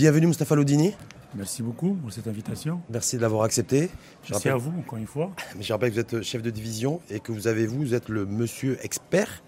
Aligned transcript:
Bienvenue 0.00 0.28
Mustafa 0.28 0.54
Loudini. 0.54 0.94
Merci 1.34 1.62
beaucoup 1.62 1.92
pour 1.92 2.10
cette 2.10 2.26
invitation. 2.26 2.80
Merci 2.88 3.18
de 3.18 3.20
l'avoir 3.20 3.42
accepté. 3.42 3.90
Merci 4.30 4.48
à 4.48 4.56
vous 4.56 4.72
encore 4.78 4.96
une 4.96 5.06
fois. 5.06 5.30
Je 5.60 5.70
rappelle 5.74 5.90
que 5.90 5.94
vous 5.96 6.00
êtes 6.00 6.22
chef 6.22 6.40
de 6.40 6.48
division 6.48 7.02
et 7.10 7.20
que 7.20 7.32
vous 7.32 7.48
avez 7.48 7.66
vous, 7.66 7.80
vous 7.80 7.92
êtes 7.92 8.08
le 8.08 8.24
monsieur 8.24 8.78
expert 8.82 9.42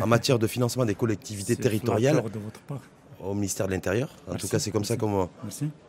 en 0.00 0.06
matière 0.06 0.38
de 0.38 0.46
financement 0.46 0.86
des 0.86 0.94
collectivités 0.94 1.54
territoriales 1.66 2.22
de 2.32 2.38
votre 2.38 2.60
part. 2.60 2.80
au 3.22 3.34
ministère 3.34 3.66
de 3.66 3.72
l'Intérieur. 3.72 4.08
En 4.26 4.36
tout 4.36 4.48
cas, 4.48 4.58
c'est 4.58 4.70
comme 4.70 4.86
ça 4.86 4.96
qu'on 4.96 5.28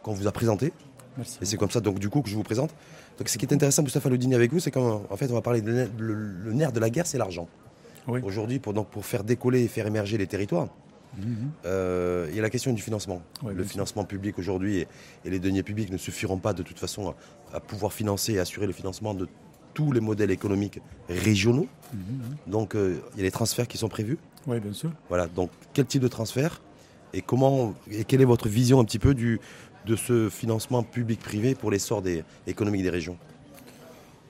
vous 0.06 0.28
a 0.28 0.32
présenté. 0.34 0.74
Merci. 1.16 1.38
Et 1.42 1.46
c'est 1.46 1.56
comme 1.56 1.72
ça 1.72 1.80
donc 1.80 1.98
du 1.98 2.10
coup 2.10 2.22
que 2.22 2.30
je 2.30 2.36
vous 2.36 2.44
présente. 2.44 2.76
Donc 3.18 3.30
ce 3.30 3.38
qui 3.38 3.46
est 3.46 3.54
intéressant, 3.54 3.82
Mustafa 3.82 4.10
Loudini, 4.10 4.36
avec 4.36 4.52
vous, 4.52 4.60
c'est 4.60 4.72
qu'en 4.72 5.16
fait, 5.16 5.32
on 5.32 5.36
va 5.36 5.42
parler 5.42 5.62
de 5.62 5.88
le, 5.98 6.52
nerf 6.52 6.74
de 6.74 6.82
la 6.82 6.90
guerre, 6.90 7.08
c'est 7.08 7.18
l'argent. 7.18 7.48
Aujourd'hui, 8.08 8.60
pour, 8.60 8.74
donc, 8.74 8.90
pour 8.90 9.06
faire 9.06 9.24
décoller 9.24 9.64
et 9.64 9.70
faire 9.70 9.88
émerger 9.88 10.18
les 10.18 10.28
territoires, 10.28 10.68
Euh, 11.66 12.28
il 12.30 12.36
y 12.36 12.40
a 12.40 12.42
la 12.42 12.50
question 12.50 12.74
du 12.74 12.82
financement. 12.82 13.22
le 13.46 13.64
financement 13.64 14.04
public 14.04 14.40
aujourd'hui 14.40 14.78
et, 14.80 14.88
les 15.30 15.40
deniers 15.40 15.64
publics 15.64 15.92
ne 15.92 15.98
suffiront 15.98 16.38
pas 16.38 16.54
de 16.54 16.64
toute 16.64 16.80
façon 16.80 17.14
à, 17.54 17.60
pouvoir 17.60 17.94
financer 17.94 18.34
et 18.34 18.40
assurer 18.40 18.68
le 18.68 18.74
financement 18.74 19.14
de 19.14 19.28
tous 19.74 19.92
les 19.92 20.02
modèles 20.02 20.32
économiques 20.32 20.80
régionaux. 21.10 21.68
Mhm. 21.94 22.02
Donc 22.48 22.76
euh, 22.76 23.00
il 23.14 23.18
y 23.18 23.22
a 23.22 23.24
les 23.24 23.32
transferts 23.32 23.68
qui 23.68 23.78
sont 23.78 23.90
prévus. 23.90 24.18
Oui, 24.48 24.60
bien 24.60 24.74
sûr. 24.74 24.92
Voilà, 25.10 25.28
donc 25.28 25.52
quel 25.74 25.86
type 25.86 26.02
de 26.02 26.08
transfert 26.08 26.62
et 27.14 27.22
comment 27.22 27.74
et 27.90 28.06
quelle 28.06 28.22
est 28.22 28.26
votre 28.26 28.48
vision 28.48 28.80
un 28.80 28.86
petit 28.86 29.00
peu 29.00 29.14
du, 29.14 29.40
de 29.86 29.96
ce 29.96 30.30
financement 30.30 30.84
public-privé 30.84 31.56
pour 31.56 31.72
l'essor 31.72 32.02
des, 32.02 32.24
économiques 32.48 32.84
des 32.84 32.90
régions? 32.90 33.18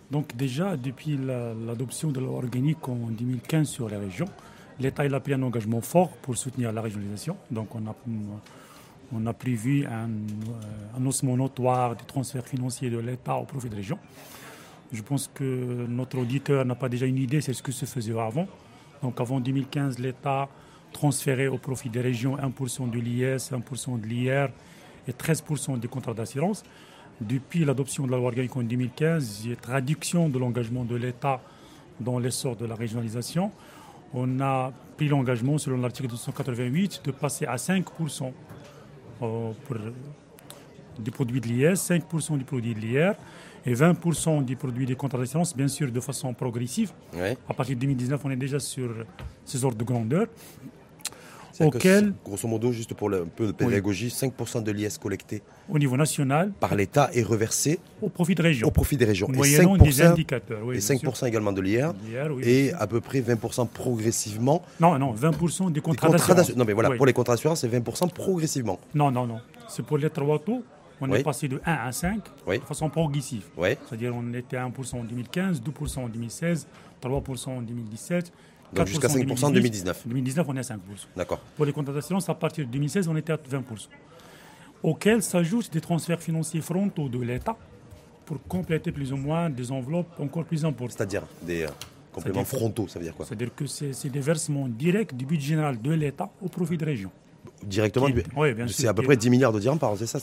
Donc 0.09 0.35
déjà, 0.35 0.75
depuis 0.75 1.17
l'adoption 1.17 2.11
de 2.11 2.19
la 2.19 2.25
loi 2.25 2.37
organique 2.37 2.87
en 2.89 2.95
2015 2.95 3.67
sur 3.67 3.87
les 3.87 3.95
régions, 3.95 4.27
L'État 4.81 5.03
a 5.03 5.19
pris 5.19 5.33
un 5.35 5.43
engagement 5.43 5.81
fort 5.81 6.09
pour 6.23 6.35
soutenir 6.35 6.71
la 6.71 6.81
régionalisation. 6.81 7.37
Donc 7.51 7.75
on 7.75 7.85
a, 7.87 7.95
on 9.13 9.25
a 9.27 9.33
prévu 9.33 9.85
un 9.85 10.09
annoncement 10.97 11.37
notoire 11.37 11.95
des 11.95 12.05
transferts 12.05 12.47
financiers 12.47 12.89
de 12.89 12.97
l'État 12.97 13.35
au 13.35 13.43
profit 13.43 13.69
des 13.69 13.75
régions. 13.75 13.99
Je 14.91 15.03
pense 15.03 15.29
que 15.31 15.85
notre 15.87 16.17
auditeur 16.17 16.65
n'a 16.65 16.73
pas 16.73 16.89
déjà 16.89 17.05
une 17.05 17.19
idée, 17.19 17.41
c'est 17.41 17.53
ce 17.53 17.61
que 17.61 17.71
se 17.71 17.85
faisait 17.85 18.17
avant. 18.19 18.47
Donc 19.03 19.21
avant 19.21 19.39
2015, 19.39 19.99
l'État 19.99 20.49
transférait 20.91 21.47
au 21.47 21.59
profit 21.59 21.89
des 21.89 22.01
régions 22.01 22.35
1% 22.37 22.89
de 22.89 22.99
l'IS, 22.99 23.51
1% 23.51 24.01
de 24.01 24.05
l'IR 24.07 24.49
et 25.07 25.11
13% 25.11 25.79
des 25.79 25.87
contrats 25.87 26.15
d'assurance. 26.15 26.63
Depuis 27.21 27.65
l'adoption 27.65 28.07
de 28.07 28.11
la 28.11 28.17
loi 28.17 28.27
organique 28.27 28.55
en 28.57 28.63
2015, 28.63 29.41
il 29.43 29.51
y 29.51 29.53
a 29.53 29.55
traduction 29.57 30.27
de 30.27 30.39
l'engagement 30.39 30.85
de 30.85 30.95
l'État 30.95 31.39
dans 31.99 32.17
l'essor 32.17 32.55
de 32.55 32.65
la 32.65 32.73
régionalisation 32.73 33.51
on 34.13 34.39
a 34.39 34.71
pris 34.97 35.07
l'engagement, 35.07 35.57
selon 35.57 35.77
l'article 35.77 36.09
288, 36.09 37.01
de 37.05 37.11
passer 37.11 37.45
à 37.45 37.55
5% 37.55 38.31
euh, 39.21 39.51
pour, 39.65 39.77
du 40.99 41.11
produit 41.11 41.41
de 41.41 41.47
l'IS, 41.47 41.89
5% 41.89 42.37
du 42.37 42.43
produit 42.43 42.73
de 42.73 42.79
l'IR 42.79 43.15
et 43.65 43.73
20% 43.73 44.43
du 44.43 44.55
produit 44.55 44.85
des 44.85 44.95
contrats 44.95 45.19
d'assurance, 45.19 45.55
bien 45.55 45.67
sûr 45.67 45.91
de 45.91 45.99
façon 45.99 46.33
progressive. 46.33 46.91
À 47.47 47.53
partir 47.53 47.75
de 47.75 47.81
2019, 47.81 48.21
on 48.25 48.31
est 48.31 48.35
déjà 48.35 48.59
sur 48.59 48.89
ces 49.45 49.63
ordres 49.63 49.77
de 49.77 49.83
grandeur 49.83 50.27
auquel... 51.59 52.13
grosso 52.23 52.47
modo, 52.47 52.71
juste 52.71 52.93
pour 52.93 53.11
un 53.11 53.25
peu 53.35 53.47
de 53.47 53.51
pédagogie, 53.51 54.07
5% 54.07 54.63
de 54.63 54.71
l'IS 54.71 54.97
collecté 54.97 55.41
au 55.71 55.79
niveau 55.79 55.97
national 55.97 56.51
par 56.59 56.75
l'État 56.75 57.09
est 57.13 57.23
reversé 57.23 57.79
au 58.01 58.09
profit 58.09 58.35
des 58.35 58.43
régions. 58.43 58.67
Au 58.67 58.71
profit 58.71 58.97
des 58.97 59.05
régions. 59.05 59.27
Et 59.29 59.37
5%, 59.37 59.81
des 59.81 60.01
indicateurs. 60.01 60.73
et 60.73 60.79
5% 60.79 61.27
également 61.27 61.53
de 61.53 61.61
l'IR. 61.61 61.93
et 62.43 62.73
à 62.73 62.87
peu 62.87 63.01
près 63.01 63.21
20% 63.21 63.67
progressivement. 63.67 64.61
Non, 64.79 64.99
non, 64.99 65.13
20% 65.13 65.71
des 65.71 65.81
contrats 65.81 66.09
d'assurance. 66.09 66.55
Non, 66.55 66.65
mais 66.65 66.73
voilà, 66.73 66.91
pour 66.91 67.05
les 67.05 67.13
contrats 67.13 67.33
d'assurance, 67.33 67.61
c'est 67.61 67.69
20% 67.69 68.11
progressivement. 68.11 68.79
Non, 68.93 69.11
non, 69.11 69.25
non. 69.25 69.39
C'est 69.69 69.85
pour 69.85 69.97
les 69.97 70.09
trois 70.09 70.39
taux. 70.39 70.63
On 71.03 71.11
est 71.13 71.23
passé 71.23 71.47
de 71.47 71.59
1 71.65 71.73
à 71.73 71.91
5 71.91 72.21
de 72.47 72.59
façon 72.59 72.89
progressive. 72.89 73.45
C'est-à-dire 73.57 74.13
on 74.15 74.33
était 74.33 74.57
à 74.57 74.67
1% 74.67 74.99
en 74.99 75.03
2015, 75.03 75.61
2% 75.61 75.99
en 75.99 76.09
2016, 76.09 76.67
3% 77.01 77.49
en 77.49 77.61
2017, 77.61 78.31
donc 78.73 78.87
jusqu'à 78.87 79.07
5% 79.07 79.45
en 79.45 79.51
2019. 79.51 80.03
En 80.05 80.09
2019, 80.09 80.47
on 80.49 80.55
est 80.55 80.59
à 80.59 80.75
5%. 80.75 80.77
D'accord. 81.15 81.39
Pour 81.55 81.65
les 81.65 81.73
contrats 81.73 81.93
d'assurance, 81.93 82.27
à 82.29 82.33
partir 82.33 82.65
de 82.65 82.71
2016, 82.71 83.07
on 83.07 83.15
était 83.15 83.33
à 83.33 83.37
20%. 83.37 83.61
Auxquels 84.83 85.21
s'ajoutent 85.21 85.71
des 85.71 85.81
transferts 85.81 86.21
financiers 86.21 86.61
frontaux 86.61 87.09
de 87.09 87.19
l'État 87.19 87.55
pour 88.25 88.41
compléter 88.47 88.91
plus 88.91 89.11
ou 89.13 89.17
moins 89.17 89.49
des 89.49 89.71
enveloppes 89.71 90.19
encore 90.19 90.45
plus 90.45 90.63
importantes. 90.63 90.97
C'est-à-dire 90.97 91.23
des 91.41 91.63
euh, 91.63 91.69
compléments 92.11 92.45
frontaux, 92.45 92.87
ça 92.87 92.97
veut 92.97 93.05
dire 93.05 93.15
quoi? 93.15 93.25
C'est-à-dire 93.25 93.53
que 93.53 93.65
c'est 93.67 94.09
des 94.09 94.19
versements 94.19 94.67
directs 94.67 95.15
du 95.15 95.25
budget 95.25 95.49
général 95.49 95.81
de 95.81 95.91
l'État 95.91 96.29
au 96.41 96.47
profit 96.47 96.77
des 96.77 96.85
régions. 96.85 97.11
Directement 97.63 98.07
Oui, 98.35 98.53
bien 98.53 98.67
sûr. 98.67 98.75
C'est 98.75 98.87
à 98.87 98.93
peu 98.93 99.03
près 99.03 99.17
10 99.17 99.29
milliards 99.29 99.53
de 99.53 99.59
dirhams 99.59 99.79
par 99.79 99.91
an, 99.91 99.95
c'est 99.95 100.07
ça 100.07 100.19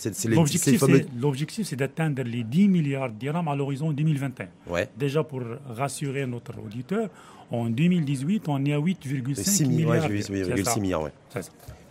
L'objectif, 1.16 1.66
c'est 1.66 1.76
d'atteindre 1.76 2.22
les 2.22 2.42
10 2.42 2.68
milliards 2.68 3.10
de 3.10 3.14
dirhams 3.14 3.48
à 3.48 3.54
l'horizon 3.54 3.92
2021. 3.92 4.48
Ouais. 4.68 4.88
Déjà, 4.96 5.22
pour 5.22 5.42
rassurer 5.68 6.26
notre 6.26 6.52
auditeur, 6.58 7.08
en 7.50 7.70
2018, 7.70 8.48
on 8.48 8.64
est 8.64 8.72
à 8.72 8.78
8,5 8.78 9.66
milliards. 9.66 10.08
Ouais, 10.08 10.20
8,6 10.20 10.80
milliards, 10.80 11.02
ouais. 11.02 11.12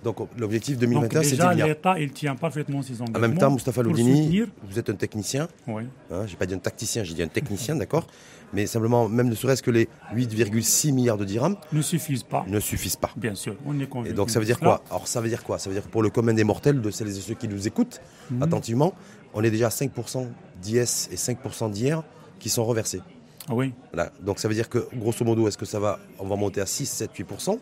Donc 0.03 0.17
l'objectif 0.37 0.77
2021, 0.77 1.23
c'est 1.23 1.29
10 1.29 1.31
milliards. 1.33 1.53
Déjà, 1.53 1.67
l'État, 1.67 1.99
il 1.99 2.11
tient 2.11 2.35
parfaitement 2.35 2.81
ses 2.81 3.01
engagements. 3.01 3.17
En 3.17 3.21
même 3.21 3.37
temps, 3.37 3.49
Moustapha 3.49 3.81
Loudini, 3.81 4.43
vous 4.69 4.79
êtes 4.79 4.89
un 4.89 4.95
technicien. 4.95 5.47
Oui. 5.67 5.83
Hein, 6.11 6.25
je 6.25 6.31
n'ai 6.31 6.37
pas 6.37 6.45
dit 6.45 6.53
un 6.53 6.59
tacticien, 6.59 7.03
j'ai 7.03 7.13
dit 7.13 7.23
un 7.23 7.27
technicien, 7.27 7.75
d'accord 7.75 8.07
mais 8.53 8.65
simplement, 8.65 9.09
même 9.09 9.29
ne 9.29 9.35
serait-ce 9.35 9.61
que 9.61 9.71
les 9.71 9.89
8,6 10.13 10.93
milliards 10.93 11.17
de 11.17 11.25
dirhams 11.25 11.57
ne 11.73 11.81
suffisent 11.81 12.23
pas. 12.23 12.45
Ne 12.47 12.59
suffisent 12.59 12.95
pas. 12.95 13.11
Bien 13.15 13.35
sûr, 13.35 13.55
on 13.65 13.79
est 13.79 13.87
convaincu. 13.87 14.11
Et 14.11 14.13
donc 14.13 14.29
ça 14.29 14.39
veut 14.39 14.45
dire 14.45 14.59
quoi? 14.59 14.83
Alors 14.89 15.07
ça 15.07 15.21
veut 15.21 15.29
dire 15.29 15.43
quoi? 15.43 15.59
Ça 15.59 15.69
veut 15.69 15.75
dire 15.75 15.83
que 15.83 15.89
pour 15.89 16.01
le 16.01 16.09
commun 16.09 16.33
des 16.33 16.43
mortels, 16.43 16.81
de 16.81 16.91
celles 16.91 17.09
et 17.09 17.21
ceux 17.21 17.33
qui 17.33 17.47
nous 17.47 17.67
écoutent 17.67 18.01
mhm. 18.31 18.43
attentivement, 18.43 18.93
on 19.33 19.43
est 19.43 19.51
déjà 19.51 19.67
à 19.67 19.69
5% 19.69 20.27
d'IS 20.61 21.09
et 21.11 21.15
5% 21.15 21.71
d'IR 21.71 22.03
qui 22.39 22.49
sont 22.49 22.65
reversés. 22.65 23.01
Ah 23.49 23.53
oui. 23.53 23.73
Donc 24.21 24.39
ça 24.39 24.47
veut 24.47 24.53
dire 24.53 24.69
que, 24.69 24.87
grosso 24.93 25.23
modo, 25.23 25.47
est-ce 25.47 25.57
que 25.57 25.65
ça 25.65 25.79
va, 25.79 25.99
on 26.19 26.27
va 26.27 26.35
monter 26.35 26.61
à 26.61 26.65
6, 26.65 26.85
7, 26.85 27.11
8% 27.17 27.59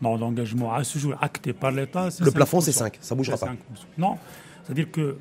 Non, 0.00 0.16
l'engagement 0.16 0.74
à 0.74 0.84
ce 0.84 0.98
jour 0.98 1.14
acté 1.20 1.52
par 1.52 1.70
l'État, 1.70 2.10
c'est 2.10 2.24
Le 2.24 2.30
plafond, 2.30 2.60
c'est 2.60 2.72
5, 2.72 2.98
ça 3.00 3.14
ne 3.14 3.18
bougera 3.18 3.36
pas. 3.38 3.54
Non, 3.96 4.18
c'est-à-dire 4.64 4.90
que 4.90 5.16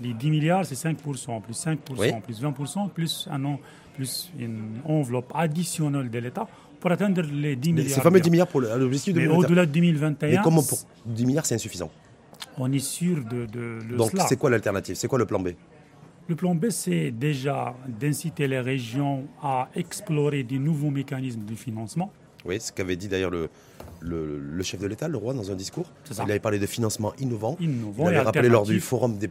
les 0.00 0.14
10 0.14 0.30
milliards, 0.30 0.64
c'est 0.64 0.74
5%, 0.74 0.96
plus 0.96 1.26
5%, 1.26 1.76
plus 2.22 2.42
20%, 2.42 2.88
plus 2.90 3.28
un 3.30 3.44
an, 3.44 3.60
plus 3.94 4.32
une 4.38 4.80
enveloppe 4.84 5.30
additionnelle 5.34 6.10
de 6.10 6.18
l'État 6.18 6.48
pour 6.80 6.90
atteindre 6.90 7.22
les 7.22 7.56
10 7.56 7.72
milliards. 7.72 7.94
Ces 7.94 8.00
fameux 8.00 8.20
10 8.20 8.30
milliards 8.30 8.48
pour 8.48 8.60
l'objectif 8.60 9.14
de 9.14 9.20
Mais 9.20 9.26
au-delà 9.26 9.66
de 9.66 9.72
2021. 9.72 10.30
Mais 10.30 10.38
comment 10.42 10.62
pour 10.62 10.78
10 11.06 11.26
milliards, 11.26 11.46
c'est 11.46 11.54
insuffisant? 11.54 11.90
On 12.58 12.72
est 12.72 12.78
sûr 12.78 13.24
de, 13.24 13.46
de, 13.46 13.96
Donc 13.96 14.12
c'est 14.28 14.36
quoi 14.36 14.50
l'alternative? 14.50 14.94
C'est 14.94 15.08
quoi 15.08 15.18
le 15.18 15.26
plan 15.26 15.40
B? 15.40 15.50
Le 16.28 16.36
plan 16.36 16.54
B, 16.54 16.70
c'est 16.70 17.10
déjà 17.10 17.74
d'inciter 17.86 18.48
les 18.48 18.60
régions 18.60 19.24
à 19.42 19.68
explorer 19.74 20.42
des 20.42 20.58
nouveaux 20.58 20.90
mécanismes 20.90 21.44
de 21.44 21.54
financement. 21.54 22.10
Oui, 22.44 22.60
ce 22.60 22.72
qu'avait 22.72 22.96
dit 22.96 23.08
d'ailleurs 23.08 23.30
le, 23.30 23.48
le, 24.00 24.62
chef 24.62 24.80
de 24.80 24.86
l'État, 24.86 25.08
le 25.08 25.16
roi, 25.16 25.32
dans 25.32 25.50
un 25.50 25.54
discours. 25.54 25.90
Il 26.10 26.20
avait 26.20 26.38
parlé 26.38 26.58
de 26.58 26.66
financement 26.66 27.12
innovant. 27.18 27.56
innovant 27.60 28.08
il 28.08 28.14
avait 28.14 28.20
rappelé 28.20 28.48
lors 28.48 28.64
du 28.64 28.80
forum 28.80 29.16
des, 29.16 29.28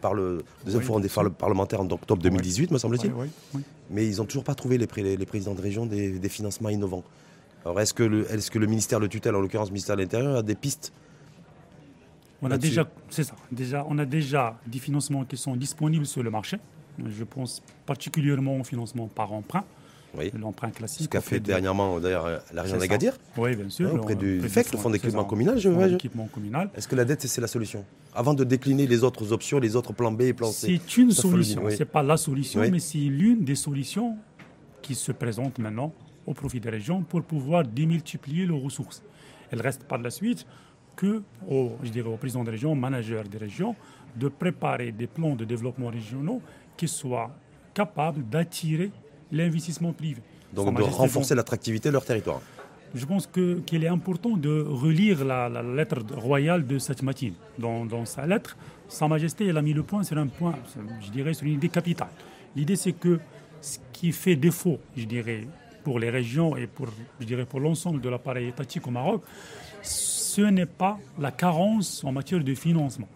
forum 0.81 1.01
des 1.01 1.09
parlementaires 1.37 1.81
en 1.81 1.89
octobre 1.89 2.21
2018, 2.21 2.71
me 2.71 2.77
semble-t-il. 2.77 3.11
Mais 3.91 4.07
ils 4.07 4.17
n'ont 4.17 4.25
toujours 4.25 4.43
pas 4.43 4.55
trouvé, 4.55 4.77
les, 4.77 4.87
les, 5.17 5.25
présidents 5.25 5.53
de 5.53 5.61
région, 5.61 5.85
des, 5.85 6.29
financements 6.29 6.69
innovants. 6.69 7.03
Alors 7.65 7.79
est-ce 7.79 7.93
que, 7.93 8.03
le, 8.03 8.29
est 8.31 8.49
que 8.49 8.59
le 8.59 8.67
ministère 8.67 8.99
de 8.99 9.07
tutelle, 9.07 9.35
en 9.35 9.41
l'occurrence 9.41 9.69
le 9.69 9.73
ministère 9.73 9.95
de 9.95 10.01
l'Intérieur, 10.01 10.37
a 10.37 10.43
des 10.43 10.55
pistes 10.55 10.91
on 12.45 12.51
a 12.51 12.57
déjà, 12.57 12.85
c'est 13.09 13.23
ça. 13.23 13.35
Déjà, 13.53 13.85
on 13.87 13.97
a 13.99 14.05
déjà 14.05 14.59
des 14.67 14.79
financements 14.79 15.23
qui 15.23 15.37
sont 15.37 15.55
disponibles 15.55 16.05
sur 16.05 16.23
le 16.23 16.29
marché. 16.29 16.57
Je 16.99 17.23
pense 17.23 17.63
particulièrement 17.85 18.57
au 18.57 18.65
financement 18.65 19.07
par 19.07 19.31
emprunt. 19.31 19.63
Oui. 20.17 20.31
L'emprunt 20.39 20.69
classique. 20.69 21.05
Ce 21.05 21.09
qu'a 21.09 21.21
fait 21.21 21.39
dernièrement 21.39 21.99
d'ailleurs 21.99 22.43
la 22.53 22.61
région 22.61 22.77
d'Agadir. 22.77 23.17
Oui, 23.37 23.55
bien 23.55 23.69
sûr. 23.69 23.89
Hein, 23.89 23.97
auprès 23.97 24.15
du 24.15 24.41
FEC, 24.41 24.71
le 24.71 24.77
Fonds 24.77 24.89
d'équipement 24.89 25.25
communal, 25.25 25.57
je 25.57 25.69
veux 25.69 25.97
communal. 26.31 26.69
Est-ce 26.75 26.87
que 26.87 26.95
la 26.95 27.05
dette, 27.05 27.21
c'est 27.21 27.41
la 27.41 27.47
solution? 27.47 27.83
Avant 28.15 28.33
de 28.33 28.43
décliner 28.43 28.85
les 28.85 29.03
autres 29.03 29.31
options, 29.31 29.59
les 29.59 29.75
autres 29.75 29.93
plans 29.93 30.11
B 30.11 30.21
et 30.21 30.33
plans 30.33 30.51
C. 30.51 30.79
C'est 30.79 30.97
une 30.97 31.11
solution. 31.11 31.69
Ce 31.69 31.79
n'est 31.79 31.85
pas 31.85 32.03
la 32.03 32.17
solution, 32.17 32.61
mais 32.69 32.79
c'est 32.79 32.97
l'une 32.97 33.43
des 33.43 33.55
solutions 33.55 34.17
qui 34.81 34.95
se 34.95 35.11
présentent 35.11 35.59
maintenant 35.59 35.93
au 36.25 36.33
profit 36.33 36.59
des 36.59 36.69
régions 36.69 37.01
pour 37.03 37.23
pouvoir 37.23 37.63
démultiplier 37.65 38.45
leurs 38.45 38.61
ressources. 38.61 39.01
Elle 39.51 39.61
reste 39.61 39.83
par 39.83 39.97
la 39.97 40.09
suite 40.09 40.45
que 40.95 41.21
au, 41.49 41.71
je 41.83 41.89
dirais, 41.89 42.09
aux 42.09 42.17
présidents 42.17 42.43
des 42.43 42.51
régions, 42.51 42.71
aux 42.71 42.75
managers 42.75 43.23
des 43.29 43.37
régions, 43.37 43.75
de 44.15 44.27
préparer 44.27 44.91
des 44.91 45.07
plans 45.07 45.35
de 45.35 45.43
développement 45.43 45.87
régionaux 45.87 46.41
qui 46.77 46.87
soient 46.87 47.31
capables 47.73 48.27
d'attirer 48.29 48.91
l'investissement 49.33 49.91
privé. 49.91 50.21
Donc 50.53 50.77
de 50.77 50.83
renforcer 50.83 51.35
l'attractivité 51.35 51.89
de 51.89 51.93
leur 51.93 52.05
territoire. 52.05 52.41
Je 52.95 53.05
pense 53.05 53.27
qu'il 53.27 53.83
est 53.83 53.87
important 53.87 54.37
de 54.37 54.61
relire 54.61 55.25
la, 55.25 55.49
lettre 55.63 55.97
royale 56.15 56.65
de 56.65 56.77
cette 56.77 57.01
matinée. 57.01 57.33
Dans, 57.57 57.85
dans, 57.85 58.05
sa 58.05 58.27
lettre, 58.27 58.55
Sa 58.87 59.07
Majesté 59.07 59.47
elle 59.47 59.57
a 59.57 59.63
mis 59.63 59.73
le 59.73 59.81
point 59.81 60.03
sur 60.03 60.17
un 60.17 60.27
point, 60.27 60.53
je 61.01 61.09
dirais, 61.09 61.33
sur 61.33 61.47
une 61.47 61.53
idée 61.53 61.69
capitale. 61.69 62.09
L'idée, 62.55 62.75
c'est 62.75 62.93
que 62.93 63.19
ce 63.61 63.79
qui 63.91 64.11
fait 64.11 64.35
défaut, 64.35 64.77
je 64.95 65.05
dirais, 65.05 65.47
pour 65.83 65.97
les 65.97 66.11
régions 66.11 66.55
et 66.55 66.67
pour, 66.67 66.87
je 67.19 67.25
dirais, 67.25 67.45
pour 67.45 67.59
l'ensemble 67.59 67.99
de 67.99 68.09
l'appareil 68.09 68.47
étatique 68.47 68.85
au 68.87 68.91
Maroc, 68.91 69.23
ce 69.81 70.41
n'est 70.41 70.67
pas 70.67 70.99
la 71.19 71.31
carence 71.31 72.03
en 72.03 72.11
matière 72.11 72.43
de 72.43 72.53
financement. 72.53 73.07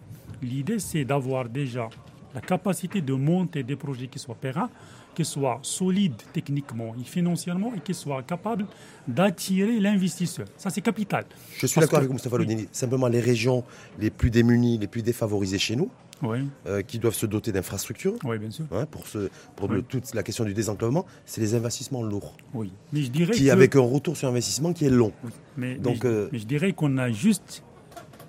l'idée, 0.42 0.80
c'est 0.80 1.06
d'avoir 1.06 1.48
déjà 1.50 1.90
la 2.34 2.42
capacité 2.42 3.02
de 3.02 3.14
monter 3.14 3.64
des 3.64 3.76
projets 3.76 4.08
qui 4.08 4.20
soient 4.20 4.36
pérennes, 4.36 4.70
qui 5.18 5.26
soient 5.26 5.58
solides 5.64 6.22
techniquement 6.32 6.94
et 7.02 7.04
financièrement 7.04 7.74
et 7.76 7.80
qui 7.80 7.96
soient 7.96 8.22
capables 8.22 8.68
d'attirer 9.08 9.80
l'investisseur. 9.80 10.46
Ça, 10.58 10.70
c'est 10.70 10.82
capital. 10.82 11.26
Je 11.58 11.66
suis 11.66 11.82
d'accord 11.82 11.98
avec 11.98 12.12
Moustapha 12.12 12.38
Lodini. 12.38 12.68
Simplement, 12.72 13.08
les 13.08 13.20
régions 13.20 13.64
les 14.00 14.12
plus 14.12 14.30
démunies, 14.30 14.78
les 14.78 14.86
plus 14.86 15.02
défavorisées 15.02 15.58
chez 15.58 15.76
nous, 15.76 15.90
euh, 16.24 16.84
qui 16.84 17.00
doivent 17.00 17.16
se 17.16 17.26
doter 17.26 17.52
d'infrastructures. 17.52 18.14
Oui, 18.24 18.38
bien 18.38 18.52
sûr. 18.52 18.66
Hein, 18.72 18.86
pour 18.86 19.08
ce, 19.08 19.32
pour 19.56 19.70
toute 19.90 20.14
la 20.14 20.22
question 20.22 20.46
du 20.46 20.54
désenclavement, 20.54 21.08
c'est 21.26 21.42
les 21.42 21.56
investissements 21.56 22.04
lourds. 22.04 22.38
Oui, 22.54 22.72
mais 22.94 23.02
je 23.02 23.10
dirais 23.10 23.34
qui 23.34 23.50
avec 23.50 23.76
un 23.76 23.82
retour 23.82 24.16
sur 24.16 24.30
investissement 24.30 24.72
qui 24.72 24.86
est 24.86 24.92
long. 24.92 25.14
Mais, 25.58 25.80
Donc, 25.80 26.06
euh, 26.06 26.30
mais 26.32 26.38
je 26.38 26.46
dirais 26.46 26.74
qu'on 26.74 26.96
a 27.00 27.10
juste 27.10 27.64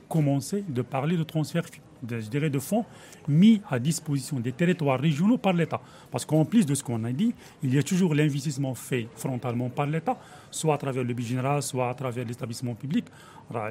commencé 0.09 0.65
de 0.67 0.81
parler 0.81 1.19
de 1.19 1.23
transfert 1.23 1.67
de, 2.03 2.21
je 2.21 2.29
dirais, 2.29 2.51
de 2.51 2.59
fonds 2.59 2.85
mis 3.27 3.61
à 3.71 3.79
disposition 3.79 4.41
des 4.41 4.53
territoires 4.53 5.01
régionaux 5.01 5.39
par 5.39 5.53
l'État. 5.53 5.81
Parce 6.11 6.25
qu'en 6.25 6.45
plus 6.45 6.67
de 6.67 6.75
ce 6.75 6.83
qu'on 6.83 7.03
a 7.05 7.13
dit, 7.13 7.35
il 7.63 7.75
y 7.75 7.79
a 7.79 7.83
toujours 7.83 8.15
l'investissement 8.15 8.75
fait 8.75 9.09
frontalement 9.17 9.69
par 9.69 9.87
l'État, 9.87 10.19
soit 10.51 10.75
à 10.75 10.79
travers 10.79 11.05
le 11.05 11.15
budget 11.15 11.31
général, 11.31 11.63
soit 11.63 11.91
à 11.91 11.95
travers 11.95 12.25
l'établissement 12.25 12.75
public. 12.75 13.07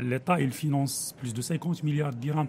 L'État, 0.01 0.39
il 0.39 0.51
finance 0.51 1.15
plus 1.17 1.33
de 1.33 1.41
50 1.41 1.83
milliards 1.83 2.11
de 2.13 2.17
dirhams 2.17 2.47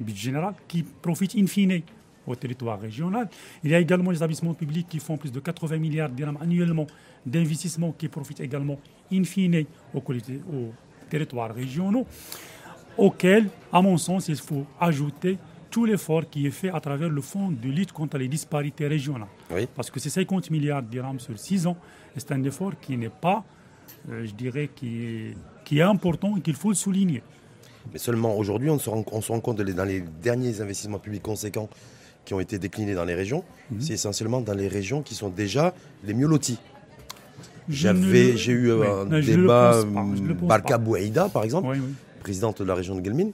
budget 0.00 0.22
général 0.30 0.54
qui 0.66 0.82
profitent 0.82 1.36
in 1.36 1.46
fine 1.46 1.82
au 2.26 2.34
territoire 2.34 2.80
régional. 2.80 3.28
Il 3.64 3.70
y 3.70 3.74
a 3.74 3.80
également 3.80 4.10
les 4.10 4.16
établissements 4.16 4.54
publics 4.54 4.88
qui 4.88 4.98
font 4.98 5.16
plus 5.16 5.32
de 5.32 5.40
80 5.40 5.78
milliards 5.78 6.08
de 6.08 6.14
dirhams 6.14 6.38
annuellement 6.40 6.86
d'investissement 7.24 7.92
qui 7.92 8.08
profitent 8.08 8.40
également 8.40 8.78
in 9.12 9.24
fine 9.24 9.64
aux, 9.94 9.98
aux 9.98 10.72
territoires 11.10 11.54
régionaux 11.54 12.06
auquel, 12.96 13.48
à 13.72 13.80
mon 13.82 13.96
sens, 13.96 14.28
il 14.28 14.36
faut 14.36 14.66
ajouter 14.80 15.38
tout 15.70 15.84
l'effort 15.84 16.28
qui 16.28 16.46
est 16.46 16.50
fait 16.50 16.70
à 16.70 16.80
travers 16.80 17.08
le 17.08 17.20
fonds 17.20 17.50
de 17.50 17.68
lutte 17.68 17.92
contre 17.92 18.18
les 18.18 18.28
disparités 18.28 18.86
régionales. 18.86 19.28
Parce 19.76 19.90
que 19.90 20.00
c'est 20.00 20.10
50 20.10 20.50
milliards 20.50 20.82
de 20.82 20.88
dirhams 20.88 21.20
sur 21.20 21.38
6 21.38 21.66
ans, 21.66 21.76
c'est 22.16 22.32
un 22.32 22.42
effort 22.42 22.72
qui 22.80 22.96
n'est 22.96 23.08
pas, 23.08 23.44
euh, 24.10 24.26
je 24.26 24.32
dirais, 24.32 24.68
qui 24.74 25.04
est, 25.04 25.36
qui 25.64 25.78
est 25.78 25.82
important 25.82 26.36
et 26.36 26.40
qu'il 26.40 26.56
faut 26.56 26.70
le 26.70 26.74
souligner. 26.74 27.22
Mais 27.92 27.98
seulement 27.98 28.36
aujourd'hui, 28.36 28.68
on, 28.68 28.78
se 28.78 28.90
rend, 28.90 29.04
on 29.12 29.20
se 29.20 29.32
rend 29.32 29.40
compte 29.40 29.60
dans 29.60 29.84
les 29.84 30.00
derniers 30.00 30.60
investissements 30.60 30.98
publics 30.98 31.22
conséquents 31.22 31.68
qui 32.24 32.34
ont 32.34 32.40
été 32.40 32.58
déclinés 32.58 32.94
dans 32.94 33.04
les 33.04 33.14
régions, 33.14 33.44
mhm. 33.70 33.80
c'est 33.80 33.94
essentiellement 33.94 34.40
dans 34.40 34.52
les 34.52 34.68
régions 34.68 35.02
qui 35.02 35.14
sont 35.14 35.30
déjà 35.30 35.72
les 36.04 36.12
mieux 36.12 36.26
loties. 36.26 36.58
J'avais, 37.68 38.36
j'ai 38.36 38.52
eu 38.52 38.72
un 38.72 39.04
débat, 39.20 39.84
Balka 40.42 40.76
Bouaïda 40.76 41.28
par 41.28 41.44
exemple, 41.44 41.68
oui, 41.70 41.78
oui 41.80 41.94
présidente 42.20 42.62
de 42.62 42.66
la 42.66 42.74
région 42.74 42.94
de 42.94 43.00
Guelmine, 43.00 43.32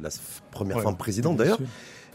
la 0.00 0.10
première 0.50 0.80
femme 0.80 0.96
présidente 0.96 1.36
d'ailleurs. 1.36 1.58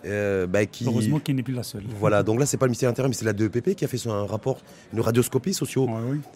Euh, 0.05 0.47
bah, 0.47 0.65
qui... 0.65 0.85
Heureusement 0.87 1.19
qu'il 1.19 1.35
n'est 1.35 1.43
plus 1.43 1.53
la 1.53 1.61
seule. 1.61 1.83
Voilà, 1.99 2.23
donc 2.23 2.39
là, 2.39 2.47
c'est 2.47 2.57
pas 2.57 2.65
le 2.65 2.71
ministère 2.71 2.89
de 2.89 2.91
l'Intérieur, 2.91 3.09
mais 3.09 3.13
c'est 3.13 3.25
la 3.25 3.33
DEPP 3.33 3.75
qui 3.75 3.85
a 3.85 3.87
fait 3.87 4.07
un 4.07 4.25
rapport, 4.25 4.59
une 4.93 4.99
radioscopie 4.99 5.53
socio, 5.53 5.87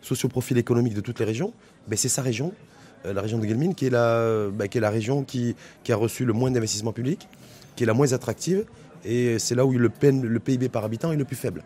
socio-profil 0.03 0.59
économique 0.59 0.93
de 0.93 1.01
toutes 1.01 1.19
les 1.19 1.25
régions. 1.25 1.51
C'est 1.95 2.09
sa 2.09 2.21
région, 2.21 2.53
euh, 3.05 3.13
la 3.13 3.21
région 3.21 3.39
de 3.39 3.45
Guelmine, 3.45 3.73
qui 3.73 3.87
est 3.87 3.89
la, 3.89 4.49
bah, 4.53 4.67
qui 4.67 4.77
est 4.77 4.81
la 4.81 4.91
région 4.91 5.23
qui, 5.23 5.55
qui 5.83 5.91
a 5.91 5.95
reçu 5.95 6.25
le 6.25 6.33
moins 6.33 6.51
d'investissement 6.51 6.93
public, 6.93 7.27
qui 7.75 7.83
est 7.83 7.87
la 7.87 7.95
moins 7.95 8.13
attractive, 8.13 8.65
et 9.03 9.39
c'est 9.39 9.55
là 9.55 9.65
où 9.65 9.71
le, 9.71 9.89
le 9.89 10.39
PIB 10.39 10.69
par 10.69 10.83
habitant 10.83 11.11
est 11.11 11.17
le 11.17 11.25
plus 11.25 11.35
faible. 11.35 11.63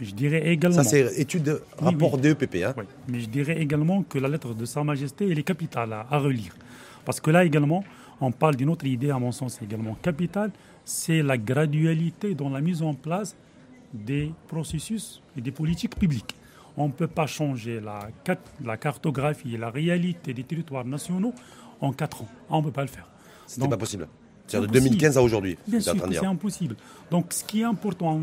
Je 0.00 0.12
dirais 0.12 0.48
également. 0.48 0.82
Ça, 0.82 0.84
c'est 0.84 1.18
étude, 1.18 1.60
rapport 1.78 2.18
DEPP. 2.18 2.56
Hein. 2.64 2.74
Mais 3.08 3.20
je 3.20 3.28
dirais 3.28 3.60
également 3.60 4.02
que 4.02 4.18
la 4.18 4.28
lettre 4.28 4.54
de 4.54 4.64
Sa 4.64 4.82
Majesté, 4.82 5.30
elle 5.30 5.38
est 5.38 5.44
capitale 5.44 5.92
à 5.92 6.18
relire. 6.18 6.54
Parce 7.04 7.20
que 7.20 7.30
là 7.30 7.44
également, 7.44 7.84
on 8.20 8.30
parle 8.32 8.56
d'une 8.56 8.70
autre 8.70 8.86
idée, 8.86 9.10
à 9.10 9.18
mon 9.18 9.32
sens 9.32 9.60
également 9.62 9.94
capitale, 9.94 10.50
c'est 10.84 11.22
la 11.22 11.38
gradualité 11.38 12.34
dans 12.34 12.48
la 12.50 12.60
mise 12.60 12.82
en 12.82 12.94
place 12.94 13.36
des 13.92 14.32
processus 14.48 15.22
et 15.36 15.40
des 15.40 15.50
politiques 15.52 15.96
publiques. 15.96 16.34
On 16.76 16.88
ne 16.88 16.92
peut 16.92 17.06
pas 17.06 17.26
changer 17.26 17.80
la, 17.80 18.08
la, 18.64 18.76
cartographie 18.76 19.54
et 19.54 19.58
la 19.58 19.70
réalité 19.70 20.34
des 20.34 20.42
territoires 20.42 20.84
nationaux 20.84 21.32
en 21.80 21.92
quatre 21.92 22.22
ans. 22.22 22.28
On 22.50 22.58
ne 22.58 22.64
peut 22.64 22.72
pas 22.72 22.82
le 22.82 22.88
faire. 22.88 23.08
Ce 23.46 23.60
n'est 23.60 23.68
pas 23.68 23.76
possible. 23.76 24.08
C'est 24.46 24.60
de 24.60 24.66
2015 24.66 25.16
à 25.16 25.22
aujourd'hui. 25.22 25.56
Bien 25.66 25.80
sûr, 25.80 25.94
c'est 26.10 26.26
impossible. 26.26 26.76
Donc, 27.10 27.32
ce 27.32 27.44
qui 27.44 27.60
est 27.62 27.64
important, 27.64 28.20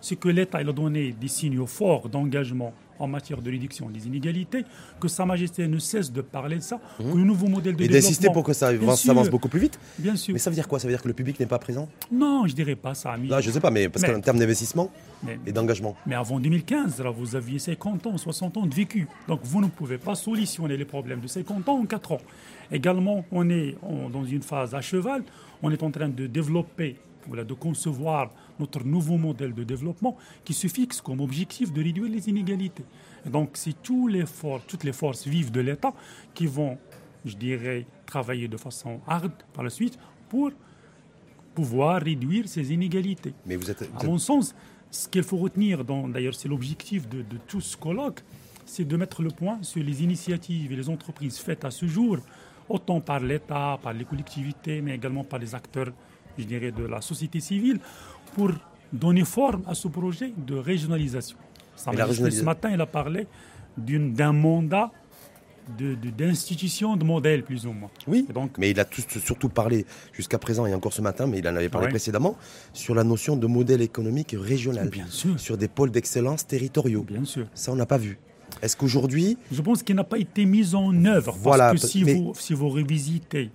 c'est 0.00 0.16
que 0.16 0.28
l'État 0.28 0.58
a 0.58 0.64
donné 0.64 1.12
des 1.12 1.28
signaux 1.28 1.66
forts 1.66 2.08
d'engagement 2.08 2.72
en 2.98 3.06
matière 3.06 3.40
de 3.40 3.50
réduction 3.50 3.88
des 3.90 4.06
inégalités, 4.06 4.64
que 5.00 5.08
Sa 5.08 5.26
Majesté 5.26 5.66
ne 5.66 5.78
cesse 5.78 6.12
de 6.12 6.20
parler 6.20 6.56
de 6.56 6.62
ça, 6.62 6.76
mmh. 6.76 7.12
que 7.12 7.16
le 7.16 7.24
nouveau 7.24 7.48
modèle 7.48 7.76
de 7.76 7.84
Et 7.84 7.88
d'insister 7.88 8.30
pour 8.30 8.44
que 8.44 8.52
ça 8.52 8.68
avance, 8.68 9.30
beaucoup 9.30 9.48
plus 9.48 9.60
vite 9.60 9.78
Bien 9.98 10.16
sûr. 10.16 10.32
Mais 10.32 10.38
ça 10.38 10.50
veut 10.50 10.56
dire 10.56 10.68
quoi? 10.68 10.78
Ça 10.78 10.86
veut 10.86 10.92
dire 10.92 11.02
que 11.02 11.08
le 11.08 11.14
public 11.14 11.38
n'est 11.40 11.46
pas 11.46 11.58
présent? 11.58 11.88
Non, 12.10 12.42
je 12.46 12.52
ne 12.52 12.56
dirais 12.56 12.76
pas 12.76 12.94
ça. 12.94 13.14
je 13.16 13.48
ne 13.48 13.52
sais 13.52 13.60
pas, 13.60 13.70
mais 13.70 13.88
parce 13.88 14.04
qu'en 14.04 14.20
termes 14.20 14.38
d'investissement 14.38 14.90
et 15.46 15.52
d'engagement. 15.52 15.96
Mais 16.06 16.14
avant 16.14 16.38
2015, 16.38 17.00
là, 17.00 17.10
vous 17.10 17.36
aviez 17.36 17.58
50 17.58 18.06
ans, 18.06 18.18
60 18.18 18.56
ans 18.58 18.66
de 18.66 18.74
vécu. 18.74 19.08
Donc 19.28 19.40
vous 19.44 19.60
ne 19.60 19.68
pouvez 19.68 19.98
pas 19.98 20.14
solutionner 20.14 20.76
les 20.76 20.84
problèmes 20.84 21.20
de 21.20 21.26
50 21.26 21.68
ans 21.68 21.78
en 21.78 21.86
4 21.86 22.12
ans. 22.12 22.20
Également, 22.70 23.24
on 23.30 23.48
est 23.50 23.76
dans 24.12 24.24
une 24.24 24.42
phase 24.42 24.74
à 24.74 24.80
cheval. 24.80 25.22
On 25.62 25.70
est 25.70 25.82
en 25.82 25.90
train 25.90 26.08
de 26.08 26.26
développer 26.26 26.96
voilà, 27.26 27.44
de 27.44 27.54
concevoir 27.54 28.30
notre 28.58 28.84
nouveau 28.84 29.16
modèle 29.16 29.54
de 29.54 29.64
développement 29.64 30.16
qui 30.44 30.54
se 30.54 30.66
fixe 30.68 31.00
comme 31.00 31.20
objectif 31.20 31.72
de 31.72 31.82
réduire 31.82 32.10
les 32.10 32.28
inégalités. 32.28 32.84
donc, 33.26 33.50
c'est 33.54 33.82
tous 33.82 34.08
les 34.08 34.24
toutes 34.66 34.84
les 34.84 34.92
forces 34.92 35.26
vives 35.26 35.50
de 35.50 35.60
l'État 35.60 35.92
qui 36.34 36.46
vont, 36.46 36.78
je 37.24 37.36
dirais, 37.36 37.86
travailler 38.06 38.48
de 38.48 38.56
façon 38.56 39.00
arde 39.06 39.32
par 39.52 39.64
la 39.64 39.70
suite 39.70 39.98
pour 40.28 40.50
pouvoir 41.54 42.02
réduire 42.02 42.48
ces 42.48 42.72
inégalités. 42.72 43.34
Mais 43.46 43.56
vous 43.56 43.70
êtes, 43.70 43.88
À 43.98 44.04
mon 44.04 44.18
sens, 44.18 44.54
ce 44.90 45.08
qu'il 45.08 45.22
faut 45.22 45.36
retenir, 45.36 45.84
d'ailleurs 45.84 46.34
c'est 46.34 46.48
l'objectif 46.48 47.08
de, 47.08 47.18
de 47.22 47.36
tout 47.46 47.60
ce 47.60 47.76
colloque, 47.76 48.22
c'est 48.66 48.84
de 48.84 48.96
mettre 48.96 49.22
le 49.22 49.30
point 49.30 49.58
sur 49.62 49.82
les 49.82 50.02
initiatives 50.02 50.72
et 50.72 50.76
les 50.76 50.88
entreprises 50.88 51.38
faites 51.38 51.64
à 51.64 51.70
ce 51.70 51.86
jour, 51.86 52.18
autant 52.68 53.00
par 53.00 53.20
l'État, 53.20 53.78
par 53.82 53.92
les 53.92 54.04
collectivités, 54.04 54.80
mais 54.80 54.94
également 54.94 55.24
par 55.24 55.38
les 55.38 55.54
acteurs 55.54 55.92
je 56.38 56.44
dirais, 56.44 56.72
de 56.72 56.84
la 56.84 57.00
société 57.00 57.40
civile 57.40 57.80
pour 58.34 58.50
donner 58.92 59.24
forme 59.24 59.62
à 59.66 59.74
ce 59.74 59.88
projet 59.88 60.32
de 60.36 60.54
régionalisation. 60.54 61.36
Ce 61.76 62.42
matin, 62.42 62.70
il 62.72 62.80
a 62.80 62.86
parlé 62.86 63.26
d'un 63.76 64.32
mandat 64.32 64.90
d'institution, 66.18 66.96
de, 66.96 67.04
modèle, 67.04 67.42
plus 67.42 67.66
ou 67.66 67.72
moins. 67.72 67.90
Oui, 68.06 68.26
donc, 68.32 68.58
mais 68.58 68.70
il 68.70 68.80
a 68.80 68.84
surtout 69.24 69.48
parlé 69.48 69.86
jusqu'à 70.12 70.38
présent 70.38 70.66
et 70.66 70.74
encore 70.74 70.92
ce 70.92 71.00
matin, 71.00 71.26
mais 71.26 71.38
il 71.38 71.48
en 71.48 71.56
avait 71.56 71.70
parlé 71.70 71.88
précédemment, 71.88 72.36
sur 72.72 72.94
la 72.94 73.04
notion 73.04 73.36
de 73.36 73.46
modèle 73.46 73.80
économique 73.80 74.36
régional. 74.38 74.90
Bien 74.90 75.06
sûr. 75.08 75.40
Sur 75.40 75.56
des 75.56 75.68
pôles 75.68 75.90
d'excellence 75.90 76.46
territoriaux. 76.46 77.02
Bien 77.02 77.24
sûr. 77.24 77.46
Ça, 77.54 77.72
on 77.72 77.76
n'a 77.76 77.86
pas 77.86 77.98
vu. 77.98 78.18
Est-ce 78.62 78.76
qu'aujourd'hui. 78.76 79.38
Je 79.50 79.62
pense 79.62 79.82
qu'il 79.82 79.96
n'a 79.96 80.04
pas 80.04 80.18
été 80.18 80.44
mis 80.44 80.74
en 80.74 81.04
œuvre. 81.04 81.34
Voilà, 81.40 81.68
parce 81.70 81.82
que 81.82 81.88
si, 81.88 82.02
vous, 82.02 82.34
si 82.36 82.52
vous 82.52 82.68
revisitez 82.68 83.50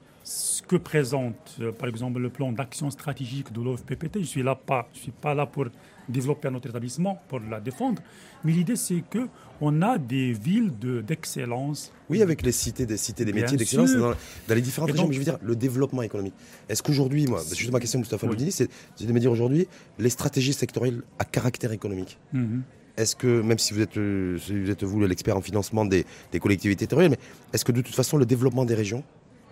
que 0.69 0.75
présente, 0.75 1.55
euh, 1.59 1.71
par 1.71 1.89
exemple, 1.89 2.19
le 2.19 2.29
plan 2.29 2.51
d'action 2.51 2.91
stratégique 2.91 3.51
de 3.51 3.59
l'OFPPT. 3.59 4.15
Je 4.15 4.19
ne 4.19 4.23
suis, 4.25 4.43
là 4.43 4.53
pas, 4.53 4.87
je 4.93 4.99
suis 4.99 5.11
pas 5.11 5.33
là 5.33 5.47
pour 5.47 5.65
développer 6.07 6.49
notre 6.51 6.69
établissement, 6.69 7.19
pour 7.27 7.39
la 7.39 7.59
défendre, 7.59 8.01
mais 8.43 8.51
l'idée, 8.51 8.75
c'est 8.75 9.03
qu'on 9.11 9.81
a 9.81 9.97
des 9.97 10.31
villes 10.31 10.71
d'excellence. 11.05 11.91
oui, 12.09 12.21
avec 12.21 12.43
les 12.43 12.51
cités 12.51 12.85
des, 12.85 12.97
cités 12.97 13.25
des 13.25 13.33
métiers 13.33 13.57
d'excellence 13.57 13.93
dans, 13.95 14.13
les 14.47 14.61
différentes 14.61 14.91
régions. 14.91 15.07
mais 15.07 15.13
je 15.13 15.19
veux 15.19 15.25
dire, 15.25 15.37
le 15.41 15.55
développement 15.55 16.03
économique. 16.03 16.33
Est-ce 16.67 16.83
qu'aujourd'hui, 16.83 17.25
moi, 17.25 17.41
c'est 17.45 17.55
juste 17.55 17.71
ma 17.71 17.79
question, 17.79 17.99
Moustapha 17.99 18.27
oui. 18.27 18.51
c'est 18.51 18.69
de 19.05 19.11
me 19.11 19.19
dire 19.19 19.31
aujourd'hui, 19.31 19.67
les 19.97 20.09
stratégies 20.09 20.53
sectorielles 20.53 21.01
à 21.17 21.25
caractère 21.25 21.71
économique. 21.71 22.17
Mhm. 22.33 22.61
est-ce 22.97 23.15
que, 23.15 23.41
même 23.41 23.57
si 23.57 23.73
vous 23.73 23.81
êtes, 23.81 23.97
euh, 23.97 24.37
vous, 24.47 24.69
êtes 24.69 24.83
vous 24.83 24.99
l'expert 25.01 25.35
en 25.37 25.41
financement 25.41 25.85
des, 25.85 26.05
des, 26.31 26.39
collectivités 26.39 26.85
territoriales, 26.85 27.11
mais 27.11 27.19
est-ce 27.53 27.65
que 27.65 27.71
de 27.71 27.81
toute 27.81 27.95
façon 27.95 28.17
le 28.17 28.25
développement 28.25 28.65
des 28.65 28.75
régions 28.75 29.03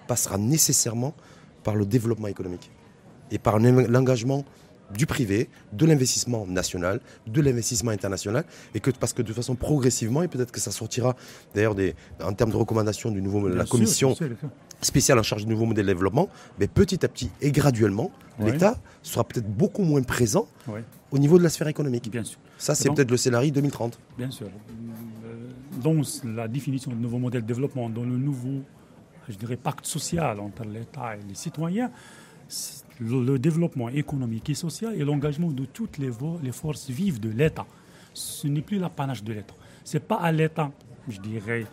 passera 0.07 0.37
nécessairement 0.37 1.13
par 1.63 1.75
le 1.75 1.85
développement 1.85 2.27
économique 2.27 2.71
et 3.31 3.39
par 3.39 3.59
l'engagement 3.59 4.45
du 4.93 5.05
privé, 5.05 5.49
de 5.73 5.85
l'investissement 5.85 6.45
national, 6.47 7.01
de 7.27 7.41
l'investissement 7.41 7.91
international, 7.91 8.45
et 8.73 8.79
que 8.79 8.91
parce 8.91 9.13
que 9.13 9.21
de 9.21 9.33
façon 9.33 9.55
progressivement, 9.55 10.23
et 10.23 10.27
peut-être 10.27 10.51
que 10.51 10.59
ça 10.59 10.71
sortira 10.71 11.15
d'ailleurs 11.53 11.75
en 12.23 12.33
termes 12.33 12.51
de 12.51 12.55
recommandations 12.55 13.11
du 13.11 13.21
nouveau, 13.21 13.47
la 13.47 13.65
commission 13.65 14.15
spéciale 14.81 15.19
en 15.19 15.23
charge 15.23 15.45
du 15.45 15.51
nouveau 15.51 15.65
modèle 15.65 15.85
de 15.85 15.91
développement, 15.91 16.29
mais 16.59 16.67
petit 16.67 17.03
à 17.03 17.09
petit 17.09 17.29
et 17.41 17.51
graduellement, 17.51 18.11
l'État 18.39 18.79
sera 19.01 19.23
peut-être 19.23 19.49
beaucoup 19.49 19.83
moins 19.83 20.01
présent 20.03 20.47
au 21.11 21.17
niveau 21.17 21.37
de 21.37 21.43
la 21.43 21.49
sphère 21.49 21.67
économique. 21.67 22.09
Bien 22.11 22.23
sûr. 22.23 22.39
Ça, 22.57 22.75
c'est 22.75 22.89
peut-être 22.89 23.11
le 23.11 23.17
scénario 23.17 23.51
2030. 23.51 23.99
Bien 24.17 24.31
sûr. 24.31 24.47
Euh, 24.47 25.49
dans 25.81 26.01
la 26.23 26.47
définition 26.47 26.91
du 26.91 26.97
nouveau 26.97 27.17
modèle 27.17 27.43
de 27.43 27.47
développement, 27.47 27.89
dans 27.89 28.03
le 28.03 28.17
nouveau 28.17 28.63
je 29.29 29.37
dirais, 29.37 29.57
pacte 29.57 29.85
social 29.85 30.39
entre 30.39 30.63
l'État 30.63 31.15
et 31.15 31.19
les 31.27 31.35
citoyens, 31.35 31.91
le, 32.99 33.37
développement 33.37 33.89
économique 33.89 34.49
et 34.49 34.53
social 34.53 34.95
et 34.95 35.03
l'engagement 35.03 35.51
de 35.51 35.65
toutes 35.65 35.97
les, 35.97 36.11
forces 36.51 36.89
vives 36.89 37.19
de 37.19 37.29
l'État. 37.29 37.65
Ce 38.13 38.47
n'est 38.47 38.61
plus 38.61 38.79
l'apanage 38.79 39.23
de 39.23 39.33
l'État. 39.33 39.53
Ce 39.83 39.97
n'est 39.97 40.03
pas 40.03 40.17
à 40.17 40.31
l'État, 40.31 40.71
je 41.07 41.19
dirais, 41.19 41.65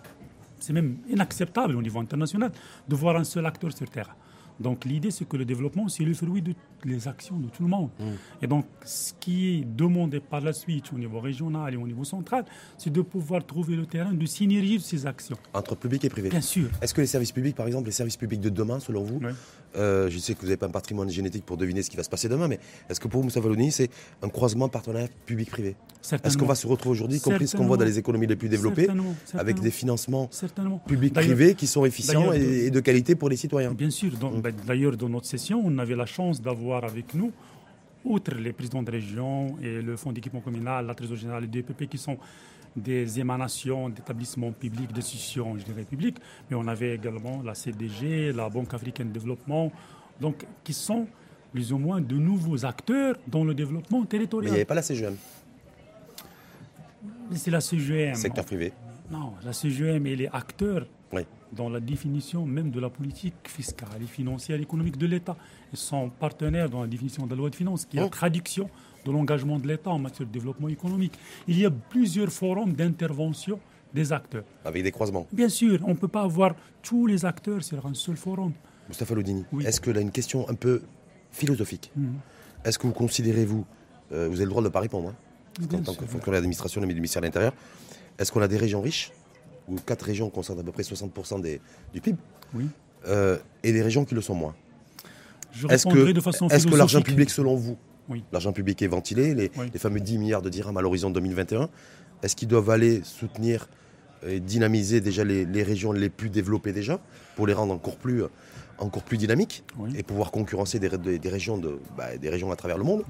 c'est 0.58 0.73
même 0.73 0.99
inacceptable 1.08 1.76
au 1.76 1.82
niveau 1.82 2.00
international 2.00 2.50
de 2.88 2.94
voir 2.94 3.16
un 3.16 3.25
seul 3.25 3.46
acteur 3.46 3.73
sur 3.73 3.88
Terre. 3.88 4.14
Donc 4.61 4.84
l'idée, 4.84 5.11
c'est 5.11 5.28
que 5.28 5.37
le 5.37 5.44
développement, 5.44 5.88
c'est 5.88 6.04
le 6.04 6.14
fruit 6.14 6.42
de 6.42 6.54
les 6.85 7.09
actions 7.09 7.38
de 7.38 7.49
tout 7.49 7.62
le 7.62 7.69
monde. 7.69 7.91
Mm. 7.99 8.05
Et 8.43 8.47
donc, 8.47 8.67
ce 8.85 9.12
qui 9.19 9.55
est 9.55 9.64
demandé 9.64 10.21
par 10.21 10.41
la 10.41 10.53
suite 10.53 10.93
au 10.93 10.99
niveau 10.99 11.21
régional 11.21 11.75
et 11.75 11.76
au 11.76 11.87
niveau 11.87 12.05
central, 12.05 12.45
c'est 12.79 12.93
de 12.93 13.03
pouvoir 13.03 13.45
trouver 13.45 13.76
le 13.76 13.87
terrain 13.87 14.12
de 14.12 14.26
synergie 14.26 14.79
de 14.79 14.83
ces 14.83 15.07
actions. 15.07 15.37
Entre 15.53 15.75
public 15.76 16.05
et 16.05 16.09
privé 16.09 16.29
Bien 16.29 16.41
sûr. 16.41 16.69
Est-ce 16.81 16.95
que 16.95 17.00
les 17.00 17.07
services 17.07 17.33
publics, 17.33 17.57
par 17.57 17.67
exemple, 17.67 17.87
les 17.87 17.93
services 17.93 18.17
publics 18.17 18.41
de 18.41 18.50
demain, 18.50 18.81
selon 18.81 19.03
vous, 19.03 19.21
euh, 19.76 20.09
je 20.09 20.19
sais 20.19 20.35
que 20.35 20.41
vous 20.41 20.47
n'avez 20.47 20.57
pas 20.57 20.67
un 20.67 20.71
patrimoine 20.71 21.11
génétique 21.11 21.45
pour 21.45 21.57
deviner 21.57 21.83
ce 21.83 21.91
qui 21.91 21.97
va 21.97 22.03
se 22.03 22.09
passer 22.09 22.29
demain, 22.29 22.49
mais 22.49 22.61
est-ce 22.88 23.00
que 23.00 23.09
pour 23.09 23.21
vous, 23.21 23.25
Moussa 23.25 23.41
c'est 23.71 23.91
un 24.23 24.29
croisement 24.29 24.69
partenariat 24.69 25.09
public-privé? 25.26 25.76
Est-ce 26.23 26.37
qu'on 26.37 26.47
va 26.47 26.55
se 26.55 26.67
retrouver 26.67 26.93
aujourd'hui, 26.93 27.21
compris 27.21 27.49
ce 27.49 27.57
qu'on 27.57 27.67
voit 27.67 27.76
dans 27.76 27.85
les 27.85 27.99
économies 27.99 28.26
les 28.26 28.37
plus 28.37 28.49
développées, 28.49 28.88
avec 29.35 29.61
des 29.61 29.71
financements 29.71 30.29
publics-privés 30.87 31.55
qui 31.55 31.67
sont 31.67 31.85
efficients 31.85 32.33
et, 32.33 32.71
de 32.71 32.81
qualité 32.81 33.14
pour 33.14 33.29
les 33.29 33.37
citoyens? 33.37 33.73
Bien 33.73 33.91
sûr. 33.91 34.12
Mm. 34.12 34.41
Ben, 34.41 34.55
d'ailleurs, 34.67 34.97
dans 34.97 35.09
notre 35.09 35.26
session, 35.26 35.62
on 35.64 35.79
avait 35.79 35.97
la 35.97 36.07
chance 36.07 36.41
d'avoir 36.41 36.74
avec 36.83 37.14
nous. 37.14 37.31
Outre 38.04 38.35
les 38.35 38.52
présidents 38.52 38.83
de 38.83 38.90
région 38.90 39.57
et 39.62 39.81
le 39.81 39.97
fonds 39.97 40.12
d'équipement 40.12 40.40
communal, 40.40 40.87
la 40.87 40.95
trésorerie 40.95 41.21
générale 41.21 41.45
et 41.45 41.47
DPP 41.47 41.88
qui 41.88 41.99
sont 41.99 42.19
des 42.76 43.21
émanations 43.21 43.88
d'établissements 43.88 44.52
publics, 44.52 44.93
d'institutions, 44.93 45.57
je 45.57 45.64
dirais 45.64 45.85
publiques, 45.85 46.19
mais 46.50 46.57
on 46.57 46.66
avait 46.66 46.95
également 46.95 47.43
la 47.43 47.54
CDG, 47.54 48.33
la 48.33 48.49
Banque 48.49 48.75
africaine 48.75 49.09
de 49.09 49.12
développement, 49.12 49.71
donc 50.21 50.45
qui 50.64 50.73
sont 50.73 51.07
plus 51.52 51.73
ou 51.73 51.78
moins 51.78 52.00
de 52.00 52.16
nouveaux 52.16 52.64
acteurs 52.66 53.16
dans 53.28 53.45
le 53.45 53.54
développement 53.54 54.04
territorial. 54.04 54.45
Mais 54.45 54.50
il 54.50 54.52
n'y 54.54 54.59
avait 54.59 54.64
pas 54.64 54.75
la 54.75 54.83
CGM 54.83 55.16
C'est 57.33 57.50
la 57.50 57.61
CGM. 57.61 58.14
Secteur 58.16 58.45
privé. 58.45 58.73
Non, 59.11 59.35
la 59.45 59.52
CGM, 59.52 60.04
elle 60.07 60.23
est 60.23 60.31
acteur 60.35 60.87
dans 61.54 61.68
la 61.68 61.80
définition 61.80 62.44
même 62.46 62.70
de 62.70 62.80
la 62.80 62.90
politique 62.90 63.34
fiscale 63.44 64.02
et 64.02 64.06
financière 64.06 64.58
et 64.58 64.62
économique 64.62 64.99
de 64.99 65.06
l'État. 65.06 65.37
Ils 65.73 65.78
sont 65.78 66.11
partenaires 66.11 66.68
dans 66.68 66.82
la 66.82 66.87
définition 66.87 67.26
de 67.26 67.30
la 67.30 67.37
loi 67.37 67.50
de 67.50 67.54
finances, 67.54 67.84
qui 67.84 67.96
est 67.96 68.00
la 68.00 68.06
oh. 68.06 68.11
traduction 68.11 68.68
de 69.04 69.12
l'engagement 69.12 69.58
de 69.58 69.68
l'État 69.68 69.90
en 69.90 69.99
matière 69.99 70.26
de 70.26 70.32
développement 70.32 70.68
économique. 70.68 71.14
Il 71.46 71.58
y 71.58 71.66
a 71.66 71.70
plusieurs 71.70 72.30
forums 72.30 72.73
d'intervention 72.73 73.61
des 73.92 74.12
acteurs. 74.12 74.44
Avec 74.64 74.82
des 74.82 74.90
croisements 74.90 75.26
Bien 75.32 75.49
sûr, 75.49 75.78
on 75.84 75.90
ne 75.90 75.94
peut 75.94 76.08
pas 76.08 76.23
avoir 76.23 76.54
tous 76.82 77.06
les 77.06 77.25
acteurs 77.25 77.62
sur 77.62 77.87
un 77.87 77.94
seul 77.94 78.16
forum. 78.16 78.52
Mustafa 78.88 79.14
Lodini, 79.14 79.44
est-ce 79.64 79.80
que 79.80 79.90
là, 79.90 80.00
une 80.00 80.11
question 80.11 80.49
un 80.49 80.54
peu 80.54 80.82
philosophique 81.30 81.90
mhm. 81.96 82.14
Est-ce 82.64 82.78
que 82.78 82.87
vous 82.87 82.92
considérez, 82.92 83.44
vous, 83.44 83.64
euh, 84.12 84.28
vous 84.28 84.37
avez 84.37 84.44
le 84.44 84.50
droit 84.50 84.62
de 84.62 84.68
ne 84.68 84.73
pas 84.73 84.80
répondre, 84.80 85.11
hein, 85.11 85.64
en 85.73 85.82
tant 85.82 85.94
que 85.94 86.06
fonctionnaire 86.06 86.40
d'administration 86.40 86.80
du 86.80 86.87
ministère 86.87 87.20
de 87.23 87.26
l'Intérieur, 87.26 87.52
est-ce 88.18 88.32
qu'on 88.32 88.40
a 88.40 88.49
des 88.49 88.56
régions 88.56 88.80
riches, 88.80 89.12
où 89.68 89.76
quatre 89.76 90.02
régions 90.02 90.30
concernent 90.30 90.61
à 90.61 90.62
peu 90.62 90.73
près 90.73 90.83
60% 90.83 91.40
des, 91.40 91.61
du 91.92 92.00
PIB, 92.00 92.18
oui. 92.54 92.66
Euh, 93.06 93.38
et 93.62 93.73
des 93.73 93.83
régions 93.83 94.04
qui 94.04 94.14
le 94.14 94.21
sont 94.23 94.35
moins 94.35 94.54
Est-ce 95.68 95.87
que, 95.87 96.09
est 96.09 96.71
que 96.71 96.76
l'argent 96.76 97.02
public, 97.02 97.30
selon 97.30 97.54
vous, 97.54 97.76
L'argent 98.33 98.52
public 98.52 98.83
est 98.83 98.87
ventilé, 98.87 99.35
les, 99.35 99.50
fameux 99.78 100.00
10 100.00 100.18
milliards 100.18 100.42
de 100.42 100.50
dirhams 100.50 100.76
à 100.76 100.83
l'horizon 100.83 101.11
2021. 101.11 101.68
Est-ce 102.23 102.37
qu'ils 102.37 102.49
doivent 102.49 102.71
aller 102.71 103.02
soutenir 103.02 103.68
et 104.26 104.40
dynamiser 104.40 105.00
déjà 105.00 105.25
les, 105.25 105.62
régions 105.62 105.92
les 105.92 106.09
plus 106.09 106.30
développées 106.30 106.73
déjà, 106.73 107.00
pour 107.37 107.47
les 107.47 107.52
rendre 107.52 107.75
encore 107.75 107.97
plus, 107.97 108.23
encore 108.78 109.02
plus 109.02 109.16
dynamiques 109.16 109.64
et 109.97 110.02
pouvoir 110.02 110.31
concurrencer 110.31 110.78
des, 110.78 110.88
régions 111.28 111.59
de, 111.59 111.78
bah, 111.97 112.16
des 112.16 112.28
régions 112.28 112.50
à 112.50 112.57
travers 112.57 112.78
le 112.78 112.85
monde. 112.85 113.02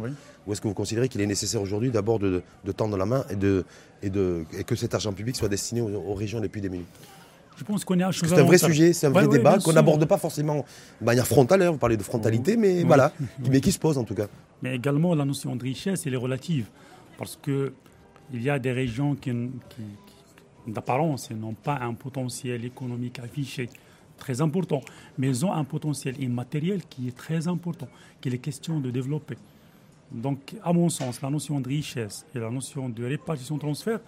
Ou 0.46 0.52
est-ce 0.52 0.60
que 0.60 0.68
vous 0.68 0.74
considérez 0.74 1.08
qu'il 1.08 1.20
est 1.20 1.26
nécessaire 1.26 1.62
aujourd'hui 1.62 1.90
d'abord 1.90 2.18
de, 2.18 2.42
tendre 2.76 2.96
la 2.96 3.06
main 3.06 3.24
et, 3.30 3.36
de, 3.36 3.64
et, 4.02 4.10
de, 4.10 4.44
et 4.58 4.64
que 4.64 4.76
cet 4.76 4.94
argent 4.94 5.12
public 5.12 5.36
soit 5.36 5.48
destiné 5.48 5.80
aux 5.80 6.14
régions 6.14 6.40
les 6.40 6.48
plus 6.48 6.60
démunies? 6.60 6.86
Je 7.56 7.62
pense 7.62 7.84
qu'on 7.84 7.98
est 7.98 8.12
C'est 8.12 8.38
un 8.38 8.42
vrai 8.42 8.58
sujet, 8.58 8.92
c'est 8.92 9.06
un 9.06 9.10
vrai 9.10 9.28
débat 9.28 9.58
qu'on 9.58 9.72
n'aborde 9.72 10.04
pas 10.06 10.18
forcément 10.18 10.64
de 11.00 11.06
manière 11.06 11.26
frontale. 11.26 11.62
Hein, 11.62 11.70
vous 11.70 11.78
parlez 11.78 11.96
de 11.96 12.02
frontalité, 12.02 12.56
mais 12.56 12.82
voilà, 12.82 13.12
mais 13.48 13.60
qui 13.60 13.72
se 13.72 13.78
pose 13.78 13.96
en 13.98 14.04
tout 14.04 14.14
cas. 14.14 14.26
Mais 14.62 14.74
également, 14.76 15.14
la 15.14 15.24
notion 15.24 15.54
de 15.56 15.62
richesse, 15.62 16.06
elle 16.06 16.14
est 16.14 16.18
relative. 16.18 16.66
Parce 17.16 17.38
qu'il 17.40 18.42
y 18.42 18.50
a 18.50 18.58
des 18.58 18.72
régions 18.72 19.14
qui, 19.14 19.32
d'apparence, 20.66 21.30
n'ont 21.30 21.54
pas 21.54 21.78
un 21.80 21.94
potentiel 21.94 22.64
économique 22.64 23.20
affiché 23.20 23.68
très 24.16 24.40
important, 24.40 24.80
mais 25.18 25.28
elles 25.28 25.44
ont 25.44 25.52
un 25.52 25.64
potentiel 25.64 26.20
immatériel 26.22 26.82
qui 26.88 27.08
est 27.08 27.16
très 27.16 27.48
important, 27.48 27.88
qu'il 28.20 28.34
est 28.34 28.38
question 28.38 28.80
de 28.80 28.90
développer. 28.90 29.36
Donc, 30.12 30.54
à 30.62 30.72
mon 30.72 30.88
sens, 30.88 31.20
la 31.22 31.30
notion 31.30 31.60
de 31.60 31.68
richesse 31.68 32.24
et 32.34 32.38
la 32.38 32.50
notion 32.50 32.88
de 32.88 33.04
répartition-transfert 33.04 34.00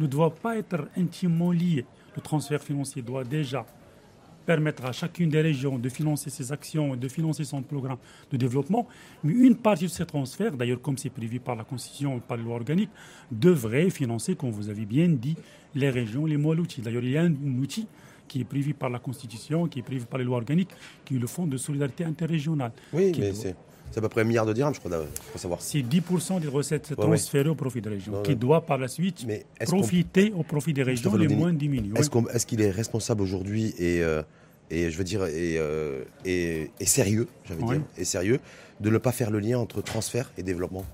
ne 0.00 0.06
doivent 0.06 0.40
pas 0.40 0.58
être 0.58 0.88
intimement 0.96 1.52
liées 1.52 1.86
le 2.16 2.22
transfert 2.22 2.62
financier 2.62 3.02
doit 3.02 3.24
déjà 3.24 3.66
permettre 4.46 4.84
à 4.84 4.92
chacune 4.92 5.30
des 5.30 5.40
régions 5.40 5.78
de 5.78 5.88
financer 5.88 6.28
ses 6.28 6.52
actions 6.52 6.94
et 6.94 6.98
de 6.98 7.08
financer 7.08 7.44
son 7.44 7.62
programme 7.62 7.96
de 8.30 8.36
développement. 8.36 8.86
Mais 9.22 9.32
une 9.32 9.56
partie 9.56 9.84
de 9.84 9.90
ces 9.90 10.04
transferts, 10.04 10.52
d'ailleurs 10.52 10.82
comme 10.82 10.98
c'est 10.98 11.10
prévu 11.10 11.40
par 11.40 11.56
la 11.56 11.64
Constitution 11.64 12.18
et 12.18 12.20
par 12.20 12.36
la 12.36 12.42
loi 12.42 12.56
organique, 12.56 12.90
devrait 13.32 13.88
financer, 13.88 14.36
comme 14.36 14.50
vous 14.50 14.68
avez 14.68 14.84
bien 14.84 15.08
dit, 15.08 15.36
les 15.74 15.88
régions, 15.88 16.26
les 16.26 16.36
outils. 16.36 16.82
D'ailleurs, 16.82 17.02
il 17.02 17.10
y 17.10 17.16
a 17.16 17.22
un 17.22 17.32
outil 17.58 17.86
qui 18.34 18.40
est 18.40 18.44
prévu 18.44 18.74
par 18.74 18.90
la 18.90 18.98
Constitution, 18.98 19.68
qui 19.68 19.78
est 19.78 19.82
prévu 19.82 20.06
par 20.06 20.18
les 20.18 20.24
lois 20.24 20.38
organiques, 20.38 20.70
qui 21.04 21.14
est 21.14 21.18
le 21.20 21.28
Fonds 21.28 21.46
de 21.46 21.56
solidarité 21.56 22.02
interrégionale. 22.02 22.72
Oui, 22.92 23.12
mais 23.16 23.32
c'est... 23.32 23.54
C'est 23.92 23.98
à 23.98 24.00
peu 24.00 24.08
près 24.08 24.22
un 24.22 24.24
milliard 24.24 24.44
de 24.44 24.52
dirhams, 24.52 24.74
je 24.74 24.80
crois, 24.80 24.90
faut 25.32 25.38
savoir. 25.38 25.60
C'est 25.60 25.78
10% 25.78 26.40
des 26.40 26.48
recettes 26.48 26.96
transférées 26.96 27.50
au 27.50 27.54
profit 27.54 27.80
des 27.80 27.90
régions, 27.90 28.22
qui 28.22 28.34
doit 28.34 28.66
par 28.66 28.76
la 28.76 28.88
suite 28.88 29.24
profiter 29.60 30.32
au 30.34 30.42
profit 30.42 30.72
des 30.72 30.82
régions 30.82 31.14
les 31.14 31.28
moins 31.28 31.52
diminuées. 31.52 31.96
Est-ce 31.96 32.46
qu'il 32.46 32.60
est, 32.60 32.72
responsable 32.72 33.22
aujourd'hui 33.22 33.72
et, 33.78 34.02
euh, 34.02 34.22
et, 34.68 34.90
je 34.90 34.98
veux 34.98 35.04
dire, 35.04 35.24
et, 35.26 35.58
euh, 35.58 36.02
et, 36.24 36.70
sérieux, 36.86 37.28
j'avais 37.44 37.62
dire, 37.62 37.82
et 37.96 38.04
sérieux, 38.04 38.40
de 38.80 38.90
ne 38.90 38.98
pas 38.98 39.12
faire 39.12 39.30
le 39.30 39.38
lien 39.38 39.60
entre 39.60 39.80
transfert 39.80 40.32
et 40.38 40.42
développement? 40.42 40.84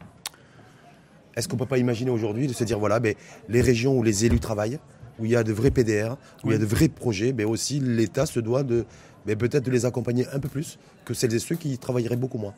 Est-ce 1.37 1.49
qu'on 1.49 1.56
ne 1.56 1.61
peut 1.61 1.66
pas 1.66 1.78
imaginer 1.78 2.11
aujourd'hui 2.11 2.49
de 2.49 2.52
se 2.52 2.64
dire, 2.64 2.78
voilà, 2.78 3.00
ben, 3.00 3.14
les 3.49 3.62
régions 3.62 3.97
où 3.97 4.02
les 4.02 4.26
élus 4.26 4.40
travaillent, 4.40 4.78
où 5.21 5.25
il 5.27 5.33
y 5.33 5.37
a 5.37 5.45
de 5.45 5.53
vrais 5.53 5.71
PDR, 5.71 6.17
où 6.45 6.49
il 6.49 6.53
y 6.53 6.55
a 6.55 6.59
de 6.59 6.65
vrais 6.65 6.89
projets, 6.89 7.33
mais 7.33 7.45
aussi 7.45 7.81
l'État 7.81 8.27
se 8.27 8.41
doit 8.41 8.62
de 8.62 8.85
ben, 9.27 9.37
peut-être 9.37 9.65
de 9.65 9.71
les 9.71 9.85
accompagner 9.85 10.27
un 10.33 10.39
peu 10.39 10.49
plus 10.49 10.79
que 11.05 11.15
celles 11.15 11.35
et 11.35 11.39
ceux 11.39 11.57
qui 11.57 11.77
travailleraient 11.79 12.17
beaucoup 12.17 12.39
moins. 12.39 12.55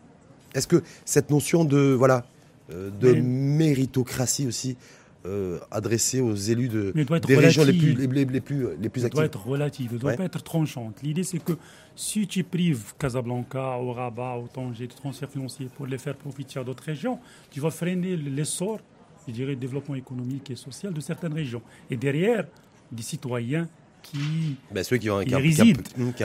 Est-ce 0.54 0.66
que 0.66 0.82
cette 1.04 1.30
notion 1.30 1.64
de, 1.64 1.92
voilà, 1.92 2.24
euh, 2.70 2.90
de 3.00 3.12
méritocratie 3.14 4.46
aussi 4.46 4.76
euh, 5.24 5.58
adressée 5.70 6.20
aux 6.20 6.34
élus 6.34 6.68
de, 6.68 6.92
des 7.26 7.36
régions 7.36 7.64
les 7.64 7.72
plus, 7.72 7.94
les, 7.94 8.24
les, 8.24 8.40
plus, 8.40 8.66
les 8.80 8.88
plus 8.88 9.04
actives? 9.04 9.16
doit 9.16 9.24
être 9.24 9.46
relative, 9.46 9.88
elle 9.90 9.96
ne 9.96 10.00
doit 10.00 10.12
pas 10.14 10.24
être 10.24 10.42
tranchante. 10.42 10.96
L'idée, 11.02 11.24
c'est 11.24 11.38
que 11.38 11.52
si 11.96 12.26
tu 12.26 12.44
prives 12.44 12.94
Casablanca, 12.98 13.78
au 13.78 13.92
Rabat, 13.92 14.36
au 14.36 14.48
Tanger 14.48 14.86
de 14.86 14.92
transferts 14.92 15.30
financiers 15.30 15.68
pour 15.76 15.86
les 15.86 15.98
faire 15.98 16.16
profiter 16.16 16.58
à 16.58 16.64
d'autres 16.64 16.84
régions, 16.84 17.18
tu 17.50 17.60
vas 17.60 17.70
freiner 17.70 18.16
l'essor, 18.16 18.80
je 19.26 19.32
dirais, 19.32 19.56
développement 19.56 19.94
économique 19.94 20.50
et 20.50 20.56
social 20.56 20.92
de 20.92 21.00
certaines 21.00 21.32
régions. 21.32 21.62
Et 21.90 21.96
derrière, 21.96 22.46
des 22.90 23.02
citoyens 23.02 23.68
qui, 24.02 24.56
ben, 24.72 24.82
ceux 24.82 24.96
qui, 24.96 25.08
ont, 25.10 25.20
qui, 25.20 25.34
résident. 25.34 25.80
Qui, 26.16 26.22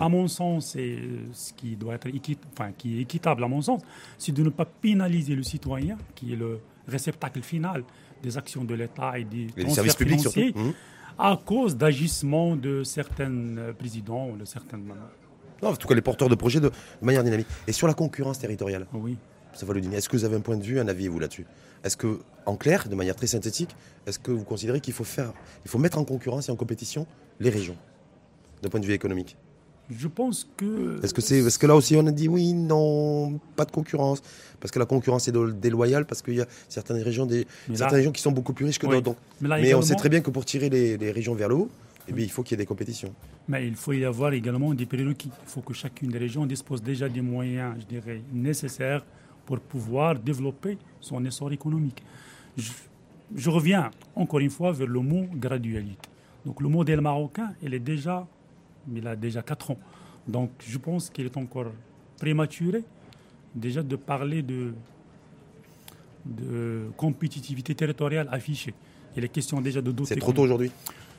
à 0.00 0.08
mon 0.08 0.26
sens, 0.26 0.74
et 0.76 0.98
ce 1.32 1.52
qui 1.52 1.76
doit 1.76 1.94
être 1.94 2.08
enfin, 2.52 2.72
qui 2.76 2.98
est 2.98 3.02
équitable 3.02 3.44
à 3.44 3.48
mon 3.48 3.60
sens, 3.60 3.82
c'est 4.18 4.32
de 4.32 4.42
ne 4.42 4.48
pas 4.48 4.64
pénaliser 4.64 5.34
le 5.34 5.42
citoyen, 5.42 5.98
qui 6.14 6.32
est 6.32 6.36
le 6.36 6.60
réceptacle 6.88 7.42
final 7.42 7.84
des 8.22 8.36
actions 8.36 8.64
de 8.64 8.74
l'État 8.74 9.18
et 9.18 9.24
des 9.24 9.48
services 9.68 9.94
publics 9.94 10.18
financiers, 10.20 10.52
mmh. 10.54 10.70
à 11.18 11.38
cause 11.44 11.76
d'agissements 11.76 12.56
de 12.56 12.82
certains 12.84 13.32
euh, 13.58 13.72
présidents 13.72 14.28
ou 14.30 14.36
de 14.36 14.44
certaines... 14.44 14.92
Non, 15.62 15.68
en 15.68 15.76
tout 15.76 15.88
cas, 15.88 15.94
les 15.94 16.00
porteurs 16.02 16.28
de 16.28 16.34
projets 16.34 16.60
de 16.60 16.70
manière 17.02 17.22
dynamique. 17.22 17.46
Et 17.66 17.72
sur 17.72 17.86
la 17.86 17.94
concurrence 17.94 18.38
territoriale 18.38 18.86
Oui. 18.94 19.16
Est-ce 19.54 20.08
que 20.08 20.16
vous 20.16 20.24
avez 20.24 20.36
un 20.36 20.40
point 20.40 20.56
de 20.56 20.62
vue, 20.62 20.80
un 20.80 20.88
avis, 20.88 21.08
vous, 21.08 21.18
là-dessus? 21.18 21.46
Est-ce 21.84 21.96
que, 21.96 22.20
en 22.46 22.56
clair, 22.56 22.88
de 22.88 22.94
manière 22.94 23.16
très 23.16 23.26
synthétique, 23.26 23.74
est-ce 24.06 24.18
que 24.18 24.30
vous 24.30 24.44
considérez 24.44 24.80
qu'il 24.80 24.94
faut 24.94 25.04
faire, 25.04 25.32
il 25.64 25.70
faut 25.70 25.78
mettre 25.78 25.98
en 25.98 26.04
concurrence 26.04 26.48
et 26.48 26.52
en 26.52 26.56
compétition 26.56 27.06
les 27.38 27.50
régions, 27.50 27.76
d'un 28.62 28.68
point 28.68 28.80
de 28.80 28.86
vue 28.86 28.92
économique? 28.92 29.36
Je 29.90 30.06
pense 30.06 30.48
que. 30.56 31.00
Est-ce 31.02 31.12
que, 31.12 31.20
c'est, 31.20 31.38
est 31.38 31.58
que 31.58 31.66
là 31.66 31.74
aussi 31.74 31.96
on 31.96 32.06
a 32.06 32.12
dit 32.12 32.28
oui, 32.28 32.52
non, 32.52 33.40
pas 33.56 33.64
de 33.64 33.72
concurrence? 33.72 34.22
Parce 34.60 34.70
que 34.70 34.78
la 34.78 34.86
concurrence 34.86 35.26
est 35.26 35.32
déloyale, 35.32 36.06
parce 36.06 36.22
qu'il 36.22 36.34
y 36.34 36.40
a 36.40 36.46
certaines 36.68 37.02
régions, 37.02 37.26
des, 37.26 37.46
certaines 37.74 37.96
régions 37.96 38.12
qui 38.12 38.22
sont 38.22 38.30
beaucoup 38.30 38.52
plus 38.52 38.66
riches 38.66 38.78
que 38.78 38.86
d'autres. 38.86 39.16
Mais, 39.40 39.74
on 39.74 39.82
sait 39.82 39.96
très 39.96 40.08
bien 40.08 40.20
que 40.20 40.30
pour 40.30 40.44
tirer 40.44 40.68
les, 40.68 41.10
régions 41.10 41.34
vers 41.34 41.48
le 41.48 41.56
haut, 41.56 41.70
eh 42.08 42.12
bien, 42.12 42.24
il 42.24 42.30
faut 42.30 42.42
qu'il 42.42 42.52
y 42.52 42.60
ait 42.60 42.62
des 42.62 42.66
compétitions. 42.66 43.12
Mais 43.48 43.66
il 43.66 43.74
faut 43.74 43.92
y 43.92 44.04
avoir 44.04 44.32
également 44.32 44.74
des 44.74 44.86
prérequis. 44.86 45.30
Il 45.44 45.50
faut 45.50 45.60
que 45.60 45.74
chacune 45.74 46.10
des 46.10 46.18
régions 46.18 46.46
dispose 46.46 46.82
déjà 46.82 47.08
des 47.08 47.20
moyens, 47.20 47.74
je 47.80 47.86
dirais, 47.86 48.22
nécessaires 48.32 49.04
pour 49.50 49.58
pouvoir 49.58 50.16
développer 50.16 50.78
son 51.00 51.24
essor 51.24 51.50
économique. 51.50 52.04
Je, 52.56 53.50
reviens 53.50 53.90
encore 54.14 54.38
une 54.38 54.50
fois 54.50 54.70
vers 54.70 54.86
le 54.86 55.00
mot 55.00 55.26
gradualité. 55.34 56.08
Donc 56.46 56.60
le 56.60 56.68
modèle 56.68 57.00
marocain, 57.00 57.52
il 57.60 57.74
est 57.74 57.80
déjà, 57.80 58.28
il 58.94 59.04
a 59.08 59.16
déjà 59.16 59.42
4 59.42 59.72
ans. 59.72 59.78
Donc 60.28 60.50
je 60.64 60.78
pense 60.78 61.10
qu'il 61.10 61.26
est 61.26 61.36
encore 61.36 61.72
prématuré 62.16 62.84
déjà 63.52 63.82
de 63.82 63.96
parler 63.96 64.42
de, 64.42 64.72
de 66.24 66.84
compétitivité 66.96 67.74
territoriale 67.74 68.28
affichée. 68.30 68.74
Il 69.16 69.24
est 69.24 69.28
question 69.28 69.60
déjà 69.60 69.82
de 69.82 69.90
doter. 69.90 70.14
C'est 70.14 70.20
trop 70.20 70.32
tôt 70.32 70.42
aujourd'hui? 70.42 70.70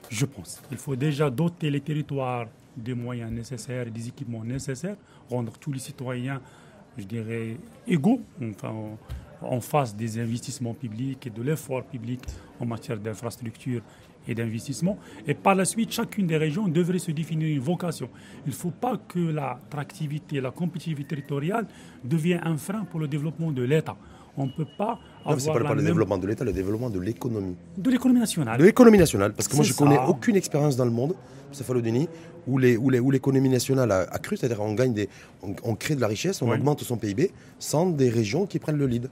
Je 0.09 0.25
pense. 0.25 0.61
Il 0.71 0.77
faut 0.77 0.95
déjà 0.95 1.29
doter 1.29 1.69
les 1.69 1.81
territoires 1.81 2.47
des 2.77 2.93
moyens 2.93 3.29
nécessaires 3.29 3.87
et 3.87 3.91
des 3.91 4.07
équipements 4.07 4.45
nécessaires, 4.45 4.95
rendre 5.29 5.51
tous 5.59 5.73
les 5.73 5.79
citoyens 5.79 6.39
je 6.97 7.05
dirais, 7.05 7.57
égaux, 7.87 8.21
enfin, 8.41 8.73
en 9.41 9.61
face 9.61 9.95
des 9.95 10.19
investissements 10.19 10.73
publics 10.73 11.25
et 11.27 11.29
de 11.29 11.41
l'effort 11.41 11.83
public 11.83 12.21
en 12.59 12.65
matière 12.65 12.97
d'infrastructure 12.97 13.81
et 14.27 14.35
d'investissement. 14.35 14.97
Et 15.25 15.33
par 15.33 15.55
la 15.55 15.65
suite, 15.65 15.91
chacune 15.91 16.27
des 16.27 16.37
régions 16.37 16.67
devrait 16.67 16.99
se 16.99 17.11
définir 17.11 17.47
une 17.47 17.59
vocation. 17.59 18.09
Il 18.45 18.49
ne 18.49 18.55
faut 18.55 18.71
pas 18.71 18.97
que 18.97 19.19
l'attractivité, 19.19 20.39
la 20.41 20.51
compétitivité 20.51 21.15
territoriale 21.15 21.67
devienne 22.03 22.41
un 22.43 22.57
frein 22.57 22.85
pour 22.85 22.99
le 22.99 23.07
développement 23.07 23.51
de 23.51 23.63
l'État. 23.63 23.97
On 24.37 24.45
ne 24.45 24.51
peut 24.51 24.67
pas 24.77 24.99
non, 25.25 25.37
c'est 25.37 25.51
pas, 25.51 25.59
pas 25.59 25.75
le 25.75 25.83
développement 25.83 26.17
de 26.17 26.27
l'État, 26.27 26.43
le 26.43 26.53
développement 26.53 26.89
de 26.89 26.99
l'économie. 26.99 27.55
De 27.77 27.91
l'économie 27.91 28.19
nationale. 28.19 28.57
De 28.57 28.63
l'économie 28.63 28.97
nationale, 28.97 29.33
parce 29.33 29.47
que 29.47 29.55
moi 29.55 29.63
je 29.63 29.73
connais 29.73 29.99
aucune 30.07 30.35
expérience 30.35 30.75
dans 30.75 30.85
le 30.85 30.91
monde, 30.91 31.13
Denis, 31.83 32.07
où, 32.47 32.57
les, 32.57 32.77
où, 32.77 32.91
où 32.91 33.11
l'économie 33.11 33.49
nationale 33.49 33.91
a, 33.91 34.05
cru, 34.19 34.37
c'est-à-dire 34.37 34.61
on 34.61 34.73
gagne 34.73 34.93
des, 34.93 35.09
on, 35.63 35.75
crée 35.75 35.95
de 35.95 36.01
la 36.01 36.07
richesse, 36.07 36.41
on 36.41 36.49
augmente 36.51 36.81
son 36.81 36.97
PIB, 36.97 37.31
sans 37.59 37.87
des 37.87 38.09
régions 38.09 38.45
qui 38.45 38.57
prennent 38.59 38.77
le 38.77 38.87
lead. 38.87 39.09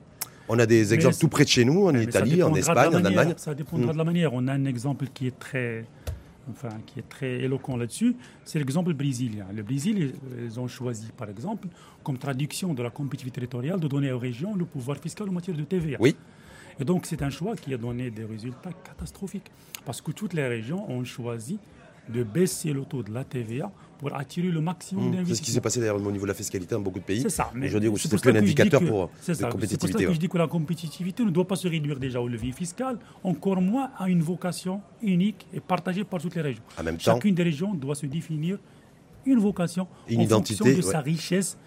On 0.51 0.57
a 0.57 0.65
des 0.65 0.95
exemples 0.95 1.15
tout 1.17 1.27
près 1.27 1.43
de 1.43 1.49
chez 1.49 1.63
nous, 1.63 1.85
en 1.85 1.93
Italie, 1.95 2.41
en 2.41 2.55
Espagne, 2.55 2.95
en 2.95 3.05
Allemagne. 3.05 3.35
Ça 3.37 3.53
dépendra 3.53 3.89
mm. 3.89 3.93
de 3.93 3.97
la 3.97 4.03
manière. 4.03 4.33
On 4.33 4.47
a 4.47 4.53
un 4.53 4.65
exemple 4.65 5.05
qui 5.13 5.27
est 5.27 5.37
très, 5.37 5.85
enfin, 6.51 6.69
qui 6.85 6.99
est 6.99 7.09
très 7.09 7.41
éloquent 7.41 7.77
là-dessus, 7.77 8.15
c'est 8.45 8.59
l'exemple 8.59 8.93
brésilien. 8.93 9.45
Le 9.53 9.63
Brésil, 9.63 10.13
ils 10.41 10.59
ont 10.59 10.67
choisi, 10.67 11.09
par 11.15 11.29
exemple, 11.29 11.67
comme 12.03 12.17
traduction 12.17 12.73
de 12.73 12.83
la 12.83 12.89
compétitivité 12.89 13.35
territoriale, 13.35 13.79
de 13.79 13.87
donner 13.87 14.11
aux 14.11 14.19
régions 14.19 14.55
le 14.55 14.65
pouvoir 14.65 14.97
fiscal 14.97 15.29
en 15.29 15.31
matière 15.31 15.55
de 15.55 15.63
TVA. 15.63 15.97
Oui. 15.99 16.15
Et 16.79 16.85
donc, 16.85 17.05
c'est 17.05 17.21
un 17.21 17.29
choix 17.29 17.55
qui 17.55 17.73
a 17.73 17.77
donné 17.77 18.09
des 18.09 18.23
résultats 18.23 18.71
catastrophiques. 18.71 19.51
Parce 19.85 20.01
que 20.01 20.11
toutes 20.11 20.33
les 20.33 20.47
régions 20.47 20.89
ont 20.89 21.03
choisi 21.03 21.59
de 22.07 22.23
baisser 22.23 22.73
le 22.73 22.85
taux 22.85 23.03
de 23.03 23.13
la 23.13 23.23
TVA 23.23 23.71
pour 23.99 24.15
attirer 24.15 24.47
le 24.47 24.61
maximum 24.61 25.03
mmh, 25.03 25.11
d'investissements. 25.11 25.35
C'est 25.35 25.41
ce 25.41 25.45
qui 25.45 25.51
s'est 25.51 25.61
passé 25.61 25.79
d'ailleurs 25.81 25.97
au 25.97 26.11
niveau 26.11 26.23
de 26.23 26.29
la 26.29 26.33
fiscalité 26.33 26.73
dans 26.73 26.81
beaucoup 26.81 26.99
de 26.99 27.03
pays. 27.03 27.21
C'est 27.21 27.29
ça. 27.29 27.51
Mais 27.53 27.67
je 27.67 27.73
veux 27.73 27.79
dire, 27.81 27.91
c'est 27.97 28.09
plus 28.09 28.31
un 28.31 28.35
indicateur 28.35 28.81
pour 28.81 29.11
la 29.27 29.49
compétitivité. 29.49 29.69
C'est 29.69 29.77
pour 29.77 29.99
ça 29.99 30.05
que 30.07 30.13
je 30.13 30.19
dis 30.19 30.29
que 30.29 30.37
la 30.37 30.47
compétitivité 30.47 31.23
ne 31.23 31.29
doit 31.29 31.47
pas 31.47 31.57
se 31.57 31.67
réduire 31.67 31.99
déjà 31.99 32.21
au 32.21 32.27
levier 32.27 32.53
fiscal, 32.53 32.97
encore 33.23 33.61
moins 33.61 33.91
à 33.97 34.09
une 34.09 34.21
vocation 34.21 34.81
unique 35.01 35.45
et 35.53 35.59
partagée 35.59 36.05
par 36.05 36.21
toutes 36.21 36.35
les 36.35 36.41
régions. 36.41 36.63
En 36.79 36.83
même 36.83 36.97
temps, 36.97 37.15
Chacune 37.15 37.35
des 37.35 37.43
régions 37.43 37.73
doit 37.73 37.95
se 37.95 38.05
définir 38.05 38.57
une 39.25 39.39
vocation 39.39 39.85
une 40.07 40.21
en 40.21 40.23
identité, 40.23 40.63
fonction 40.63 40.77
de 40.77 40.81
sa 40.81 41.01
richesse 41.01 41.57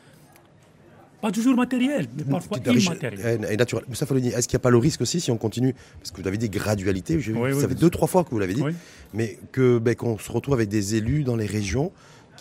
pas 1.23 1.31
toujours 1.31 1.55
matériel, 1.55 2.09
mais 2.17 2.25
parfois 2.25 2.59
immatériel. 2.59 3.47
Et 3.49 3.57
naturel. 3.57 3.85
Mais 3.89 3.95
ça, 3.95 4.07
faut 4.07 4.15
le 4.15 4.21
dire. 4.21 4.37
Est-ce 4.37 4.49
qu'il 4.49 4.57
n'y 4.57 4.61
a 4.63 4.65
pas 4.65 4.71
le 4.71 4.79
risque 4.79 5.03
aussi, 5.03 5.21
si 5.21 5.31
on 5.31 5.37
continue, 5.37 5.73
parce 6.01 6.11
que 6.11 6.21
vous 6.21 6.27
avez 6.27 6.37
dit 6.37 6.51
gradualité, 6.51 7.17
ça 7.23 7.69
fait 7.69 7.77
deux, 7.77 7.91
trois 7.91 8.09
fois 8.09 8.25
que 8.25 8.31
vous 8.31 8.41
l'avez 8.41 8.55
dit, 8.55 8.65
mais 9.15 9.39
ben, 9.57 9.95
qu'on 9.95 10.19
se 10.19 10.33
retrouve 10.33 10.55
avec 10.55 10.69
des 10.69 10.97
élus 10.97 11.23
dans 11.23 11.37
les 11.37 11.47
régions 11.47 11.93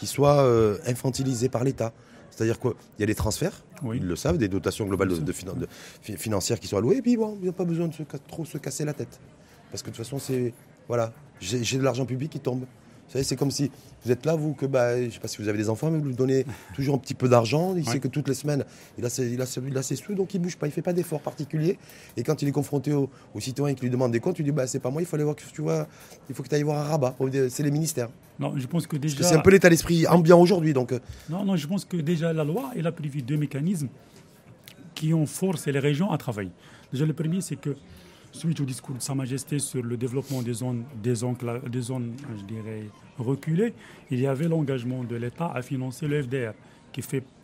qui 0.01 0.08
soient 0.08 0.41
euh, 0.41 0.79
infantilisés 0.88 1.48
par 1.48 1.63
l'État. 1.63 1.93
C'est-à-dire 2.31 2.60
qu'il 2.60 2.72
y 2.98 3.03
a 3.03 3.05
des 3.05 3.13
transferts, 3.13 3.63
ils 3.93 4.03
le 4.03 4.15
savent, 4.15 4.39
des 4.39 4.48
dotations 4.48 4.88
globales 4.88 5.10
de, 5.24 5.31
financières 6.01 6.60
qui 6.60 6.67
sont 6.67 6.77
allouées, 6.77 6.98
et 6.98 7.01
puis 7.03 7.17
bon, 7.17 7.36
il 7.36 7.43
n'y 7.43 7.50
a 7.50 7.51
pas 7.51 7.65
besoin 7.65 7.88
de 7.88 7.93
trop 8.27 8.43
se 8.43 8.58
casser 8.58 8.84
la 8.84 8.93
tête. 8.93 9.20
Parce 9.70 9.84
que 9.84 9.91
de 9.91 9.96
toute 9.96 10.03
façon, 10.03 10.17
c'est. 10.17 10.53
Voilà, 10.88 11.13
j'ai 11.39 11.77
de 11.77 11.84
l'argent 11.84 12.08
public 12.08 12.31
qui 12.31 12.39
tombe 12.39 12.65
savez, 13.11 13.23
c'est 13.23 13.35
comme 13.35 13.51
si 13.51 13.71
vous 14.05 14.11
êtes 14.11 14.25
là, 14.25 14.35
vous, 14.35 14.53
que 14.53 14.65
bah, 14.65 14.97
je 14.97 15.05
ne 15.05 15.09
sais 15.09 15.19
pas 15.19 15.27
si 15.27 15.37
vous 15.41 15.47
avez 15.47 15.57
des 15.57 15.69
enfants, 15.69 15.91
mais 15.91 15.99
vous 15.99 16.05
lui 16.05 16.15
donnez 16.15 16.45
toujours 16.75 16.95
un 16.95 16.97
petit 16.97 17.13
peu 17.13 17.29
d'argent. 17.29 17.75
Il 17.75 17.87
sait 17.87 17.99
que 17.99 18.07
toutes 18.07 18.27
les 18.27 18.33
semaines, 18.33 18.65
il 18.97 19.05
a, 19.05 19.09
ses, 19.09 19.31
il, 19.31 19.41
a 19.41 19.83
ses, 19.83 19.95
sous, 19.95 20.13
donc 20.15 20.33
il 20.33 20.39
ne 20.39 20.43
bouge 20.43 20.57
pas, 20.57 20.67
il 20.67 20.69
ne 20.69 20.73
fait 20.73 20.81
pas 20.81 20.93
d'efforts 20.93 21.21
particuliers. 21.21 21.77
Et 22.17 22.23
quand 22.23 22.41
il 22.41 22.47
est 22.47 22.51
confronté 22.51 22.93
aux, 22.93 23.09
citoyens 23.39 23.75
qui 23.75 23.81
lui 23.81 23.89
demandent 23.89 24.11
des 24.11 24.19
comptes, 24.19 24.39
il 24.39 24.45
dit 24.45 24.51
bah, 24.51 24.67
c'est 24.67 24.79
pas 24.79 24.89
moi, 24.89 25.01
il 25.01 25.05
faut 25.05 25.15
aller 25.15 25.25
voir, 25.25 25.35
tu 25.35 25.61
vois, 25.61 25.87
il 26.29 26.35
faut 26.35 26.43
que 26.43 26.49
tu 26.49 26.55
ailles 26.55 26.63
voir 26.63 26.79
à 26.79 26.83
Rabat. 26.83 27.15
C'est 27.50 27.63
les 27.63 27.71
ministères. 27.71 28.09
Non, 28.39 28.53
je 28.57 28.65
pense 28.65 28.87
que 28.87 28.97
déjà. 28.97 29.24
C'est 29.24 29.35
un 29.35 29.39
peu 29.39 29.51
l'état 29.51 29.69
d'esprit 29.69 30.07
ambiant 30.07 30.39
aujourd'hui. 30.39 30.74
Donc... 30.74 30.91
Euh. 30.91 31.00
Non, 31.29 31.45
non, 31.45 31.55
je 31.55 31.67
pense 31.67 31.85
que 31.85 31.97
déjà 31.97 32.33
la 32.33 32.43
loi, 32.43 32.71
elle 32.75 32.87
a 32.87 32.91
prévu 32.91 33.21
deux 33.21 33.37
mécanismes 33.37 33.87
qui 34.95 35.13
ont 35.13 35.25
forcé 35.25 35.71
les 35.71 35.79
régions 35.79 36.11
à 36.11 36.17
travailler. 36.17 36.51
Déjà, 36.91 37.05
le 37.05 37.13
premier, 37.13 37.41
c'est 37.41 37.55
que 37.55 37.75
suite 38.31 38.59
au 38.59 38.65
discours 38.65 38.96
de 38.96 39.01
Sa 39.01 39.15
Majesté 39.15 39.59
sur 39.59 39.83
le 39.83 39.98
développement 39.98 40.41
des 40.41 40.53
zones, 40.53 40.83
reculées, 43.17 43.74
il 44.09 44.20
y 44.20 44.27
avait 44.27 44.48
l'engagement 44.48 45.03
de 45.03 45.15
l'État 45.15 45.51
à 45.53 45.61
financer 45.61 46.07
le 46.07 46.24
FDR, 46.24 46.53
qui, 46.91 47.01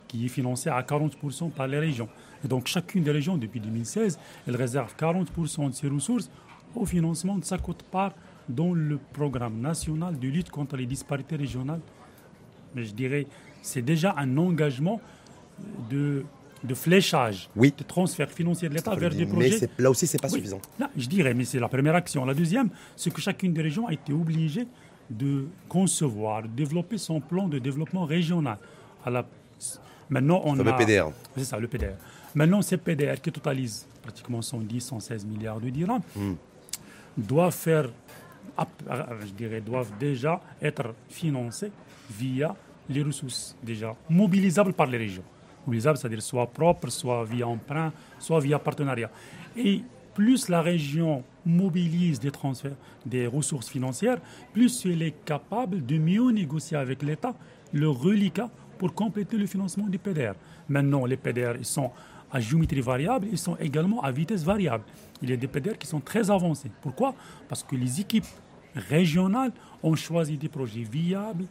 qui 0.07 0.25
est 0.25 0.29
financé 0.29 0.69
à 0.69 0.81
40% 0.81 1.51
par 1.51 1.67
les 1.67 1.79
régions. 1.79 2.09
Et 2.43 2.47
donc 2.47 2.67
chacune 2.67 3.03
des 3.03 3.11
régions, 3.11 3.37
depuis 3.37 3.59
2016, 3.59 4.19
elle 4.47 4.55
réserve 4.55 4.93
40% 4.97 5.69
de 5.69 5.73
ses 5.73 5.87
ressources 5.87 6.29
au 6.75 6.85
financement 6.85 7.37
de 7.37 7.45
sa 7.45 7.57
cote-part 7.57 8.13
dans 8.49 8.73
le 8.73 8.97
programme 9.13 9.59
national 9.59 10.17
de 10.17 10.27
lutte 10.27 10.49
contre 10.49 10.77
les 10.77 10.85
disparités 10.85 11.35
régionales. 11.35 11.81
Mais 12.75 12.83
je 12.83 12.93
dirais, 12.93 13.27
c'est 13.61 13.81
déjà 13.81 14.13
un 14.17 14.37
engagement 14.37 15.01
de 15.89 16.23
de 16.63 16.73
fléchage, 16.73 17.49
oui. 17.55 17.73
de 17.77 17.83
transfert 17.83 18.29
financier 18.29 18.69
de 18.69 18.73
l'État 18.73 18.95
vers 18.95 19.09
des 19.13 19.25
projets. 19.25 19.59
Mais 19.61 19.83
là 19.83 19.89
aussi, 19.89 20.07
ce 20.07 20.13
n'est 20.17 20.21
pas 20.21 20.29
suffisant. 20.29 20.61
je 20.95 21.07
dirais, 21.07 21.33
mais 21.33 21.45
c'est 21.45 21.59
la 21.59 21.67
première 21.67 21.95
action. 21.95 22.25
La 22.25 22.33
deuxième, 22.33 22.69
c'est 22.95 23.13
que 23.13 23.21
chacune 23.21 23.53
des 23.53 23.61
régions 23.61 23.87
a 23.87 23.93
été 23.93 24.13
obligée 24.13 24.67
de 25.09 25.47
concevoir, 25.69 26.43
de 26.43 26.47
développer 26.47 26.97
son 26.97 27.19
plan 27.21 27.47
de 27.47 27.59
développement 27.59 28.05
régional. 28.05 28.57
À 29.05 29.09
la... 29.09 29.25
Maintenant, 30.09 30.41
on 30.45 30.59
a... 30.59 30.73
PDR. 30.73 31.11
C'est 31.37 31.45
ça, 31.45 31.59
le 31.59 31.67
PDR. 31.67 31.95
Maintenant, 32.35 32.61
ces 32.61 32.77
PDR 32.77 33.19
qui 33.21 33.31
totalisent 33.31 33.87
pratiquement 34.01 34.41
110, 34.41 34.81
116 34.81 35.25
milliards 35.25 35.59
de 35.59 35.69
dirhams, 35.69 36.01
hmm. 36.15 36.33
doivent 37.17 37.53
faire, 37.53 37.89
je 38.57 39.31
dirais, 39.33 39.61
doivent 39.61 39.91
déjà 39.99 40.41
être 40.61 40.93
financés 41.09 41.71
via 42.09 42.55
les 42.89 43.03
ressources 43.03 43.55
déjà 43.61 43.95
mobilisables 44.09 44.73
par 44.73 44.87
les 44.87 44.97
régions 44.97 45.23
c'est-à-dire 45.71 46.21
soit 46.21 46.47
propre, 46.47 46.89
soit 46.89 47.23
via 47.25 47.47
emprunt, 47.47 47.91
soit 48.19 48.39
via 48.39 48.59
partenariat. 48.59 49.09
Et 49.55 49.81
plus 50.13 50.49
la 50.49 50.61
région 50.61 51.23
mobilise 51.45 52.19
des 52.19 52.31
transferts, 52.31 52.75
des 53.05 53.27
ressources 53.27 53.69
financières, 53.69 54.17
plus 54.53 54.85
elle 54.85 55.01
est 55.01 55.23
capable 55.25 55.85
de 55.85 55.97
mieux 55.97 56.31
négocier 56.31 56.77
avec 56.77 57.03
l'État 57.03 57.35
le 57.71 57.89
reliquat 57.89 58.49
pour 58.77 58.93
compléter 58.93 59.37
le 59.37 59.45
financement 59.45 59.87
des 59.87 59.97
PDR. 59.97 60.33
Maintenant, 60.69 61.05
les 61.05 61.17
PDR 61.17 61.55
ils 61.57 61.65
sont 61.65 61.91
à 62.31 62.39
géométrie 62.39 62.81
variable, 62.81 63.27
ils 63.31 63.37
sont 63.37 63.55
également 63.57 64.01
à 64.01 64.11
vitesse 64.11 64.43
variable. 64.43 64.83
Il 65.21 65.29
y 65.29 65.33
a 65.33 65.37
des 65.37 65.47
PDR 65.47 65.77
qui 65.77 65.87
sont 65.87 65.99
très 65.99 66.29
avancés. 66.29 66.71
Pourquoi? 66.81 67.13
Parce 67.47 67.63
que 67.63 67.75
les 67.75 68.01
équipes 68.01 68.25
régionales 68.75 69.51
ont 69.81 69.95
choisi 69.95 70.37
des 70.37 70.49
projets 70.49 70.83
viables, 70.83 71.45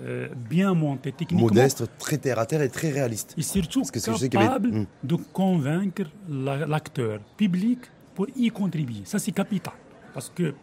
euh, 0.00 0.28
bien 0.48 0.74
monté 0.74 1.12
techniquement. 1.12 1.48
Modeste, 1.48 1.84
très 1.98 2.18
terre 2.18 2.38
à 2.38 2.46
terre 2.46 2.62
et 2.62 2.68
très 2.68 2.90
réaliste. 2.90 3.34
Et 3.36 3.42
surtout 3.42 3.82
que 3.82 4.28
capable 4.28 4.68
hmm. 4.68 4.86
de 5.04 5.16
convaincre 5.32 6.04
l'acteur 6.28 7.20
public 7.36 7.78
pour 8.14 8.26
y 8.36 8.48
contribuer. 8.50 9.02
Ça, 9.04 9.18
c'est 9.18 9.32
capital. 9.32 9.74
Parce 10.14 10.30
que 10.34 10.54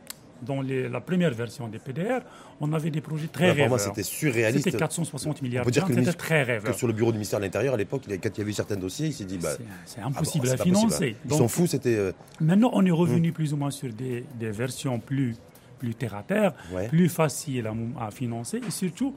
dans 0.41 0.61
la 0.61 1.01
première 1.01 1.33
version 1.33 1.67
des 1.67 1.79
PDR, 1.79 2.21
on 2.61 2.71
avait 2.73 2.91
des 2.91 3.01
projets 3.01 3.27
très 3.27 3.51
rêveurs. 3.51 3.67
Pour 3.67 3.69
moi, 3.69 3.79
c'était 3.79 4.03
surréaliste. 4.03 4.65
C'était 4.65 4.77
460 4.77 5.41
milliards 5.41 5.65
d'euros. 5.65 5.87
C'était 5.87 6.13
très 6.13 6.43
rêveur. 6.43 6.73
sur 6.75 6.87
le 6.87 6.93
bureau 6.93 7.11
du 7.11 7.17
ministère 7.17 7.39
de 7.39 7.45
l'Intérieur, 7.45 7.73
à 7.73 7.77
l'époque, 7.77 8.03
quand 8.07 8.29
il 8.29 8.37
y 8.37 8.41
avait 8.41 8.51
eu 8.51 8.53
certains 8.53 8.77
dossiers, 8.77 9.07
il 9.07 9.13
s'est 9.13 9.25
dit 9.25 9.37
bah, 9.37 9.49
c'est 9.85 10.01
impossible 10.01 10.47
ah 10.49 10.53
à 10.53 10.57
financer. 10.57 11.15
Ils 11.25 11.35
sont 11.35 11.47
fous, 11.47 11.67
c'était. 11.67 11.95
Euh, 11.95 12.11
maintenant, 12.39 12.71
on 12.73 12.85
est 12.85 12.91
revenu 12.91 13.29
hmm. 13.29 13.33
plus 13.33 13.53
ou 13.53 13.57
moins 13.57 13.71
sur 13.71 13.91
des, 13.93 14.25
des 14.39 14.51
versions 14.51 14.99
plus 14.99 15.35
plus 15.79 15.95
terre 15.95 16.15
à 16.15 16.23
terre, 16.23 16.53
plus 16.89 17.09
facile 17.09 17.69
à, 17.99 18.11
financer 18.11 18.61
et 18.65 18.71
surtout 18.71 19.15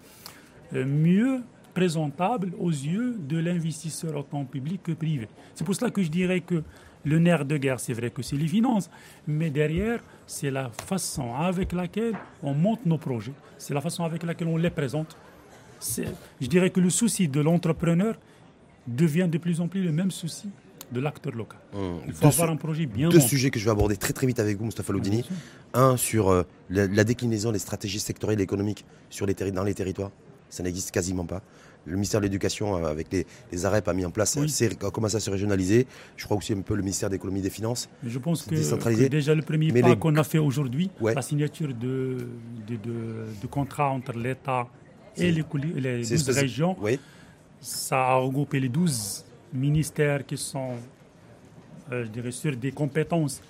euh, 0.74 0.84
mieux 0.86 1.42
présentable 1.74 2.52
aux 2.58 2.70
yeux 2.70 3.16
de 3.18 3.38
l'investisseur 3.38 4.16
autant 4.16 4.44
public 4.44 4.82
que 4.82 4.92
privé. 4.92 5.28
C'est 5.54 5.64
pour 5.64 5.74
cela 5.74 5.90
que 5.90 6.02
je 6.02 6.10
dirais 6.10 6.40
que 6.40 6.62
le 7.04 7.18
nerf 7.18 7.44
de 7.44 7.56
guerre, 7.56 7.80
c'est 7.80 7.94
vrai 7.94 8.10
que 8.10 8.22
c'est 8.22 8.36
les 8.36 8.46
finances, 8.46 8.90
mais 9.26 9.50
derrière, 9.50 10.00
c'est 10.26 10.50
la 10.50 10.70
façon 10.70 11.34
avec 11.34 11.72
laquelle 11.72 12.14
on 12.42 12.54
monte 12.54 12.86
nos 12.86 12.98
projets, 12.98 13.32
c'est 13.58 13.74
la 13.74 13.80
façon 13.80 14.04
avec 14.04 14.22
laquelle 14.22 14.48
on 14.48 14.56
les 14.56 14.70
présente. 14.70 15.16
Je 16.40 16.46
dirais 16.46 16.70
que 16.70 16.78
le 16.80 16.90
souci 16.90 17.26
de 17.26 17.40
l'entrepreneur 17.40 18.14
devient 18.86 19.28
de 19.28 19.38
plus 19.38 19.60
en 19.60 19.66
plus 19.66 19.82
le 19.82 19.92
même 19.92 20.10
souci 20.10 20.48
de 20.92 21.00
l'acteur 21.00 21.34
local. 21.34 21.58
Mmh. 21.72 21.78
Il 22.06 22.12
faut 22.12 22.26
avoir 22.26 22.50
un 22.50 22.56
projet 22.56 22.86
bien 22.86 23.08
Deux 23.08 23.20
sujets 23.20 23.50
que 23.50 23.58
je 23.58 23.64
vais 23.64 23.70
aborder 23.70 23.96
très 23.96 24.12
très 24.12 24.26
vite 24.26 24.38
avec 24.38 24.58
vous, 24.58 24.66
Mustafa 24.66 24.92
Loudini. 24.92 25.24
Un 25.74 25.96
sur 25.96 26.30
euh, 26.30 26.42
la, 26.70 27.04
déclinaison 27.04 27.52
des 27.52 27.58
stratégies 27.58 28.00
sectorielles 28.00 28.40
et 28.40 28.44
économiques 28.44 28.84
sur 29.10 29.26
les 29.26 29.34
dans 29.34 29.64
les 29.64 29.74
territoires. 29.74 30.10
Ça 30.50 30.62
n'existe 30.62 30.90
quasiment 30.90 31.24
pas. 31.24 31.42
Le 31.84 31.94
ministère 31.94 32.20
de 32.20 32.26
l'Éducation, 32.26 32.76
euh, 32.76 32.90
avec 32.90 33.10
les, 33.10 33.26
les, 33.50 33.66
AREP, 33.66 33.88
a 33.88 33.94
mis 33.94 34.04
en 34.04 34.10
place, 34.10 34.36
a 34.38 34.90
commencé 34.90 35.16
à 35.16 35.20
se 35.20 35.30
régionaliser. 35.30 35.86
Je 36.16 36.24
crois 36.26 36.36
aussi 36.36 36.52
un 36.52 36.60
peu 36.60 36.76
le 36.76 36.82
ministère 36.82 37.08
de 37.08 37.14
l'Économie 37.14 37.40
et 37.40 37.44
des 37.44 37.50
Finances. 37.50 37.88
je 38.06 38.18
pense 38.18 38.42
que, 38.44 39.08
déjà 39.08 39.34
le 39.34 39.42
premier 39.42 39.72
pas 39.72 39.96
qu'on 39.96 40.14
a 40.16 40.24
fait 40.24 40.38
aujourd'hui, 40.38 40.90
la 41.00 41.22
signature 41.22 41.68
de, 41.68 42.28
de, 42.68 42.76
de, 42.76 43.46
contrats 43.50 43.90
entre 43.90 44.12
l'État 44.12 44.68
et 45.16 45.32
les, 45.32 45.44
les 45.76 46.04
12 46.04 46.30
régions, 46.30 46.76
ça 47.60 47.98
a 47.98 48.14
regroupé 48.16 48.60
les 48.60 48.68
12 48.68 49.24
ministères 49.52 50.24
qui 50.24 50.36
sont, 50.36 50.76
euh, 51.90 52.04
je 52.04 52.10
dirais, 52.10 52.30
sur 52.30 52.56
des 52.56 52.72
compétences 52.72 53.42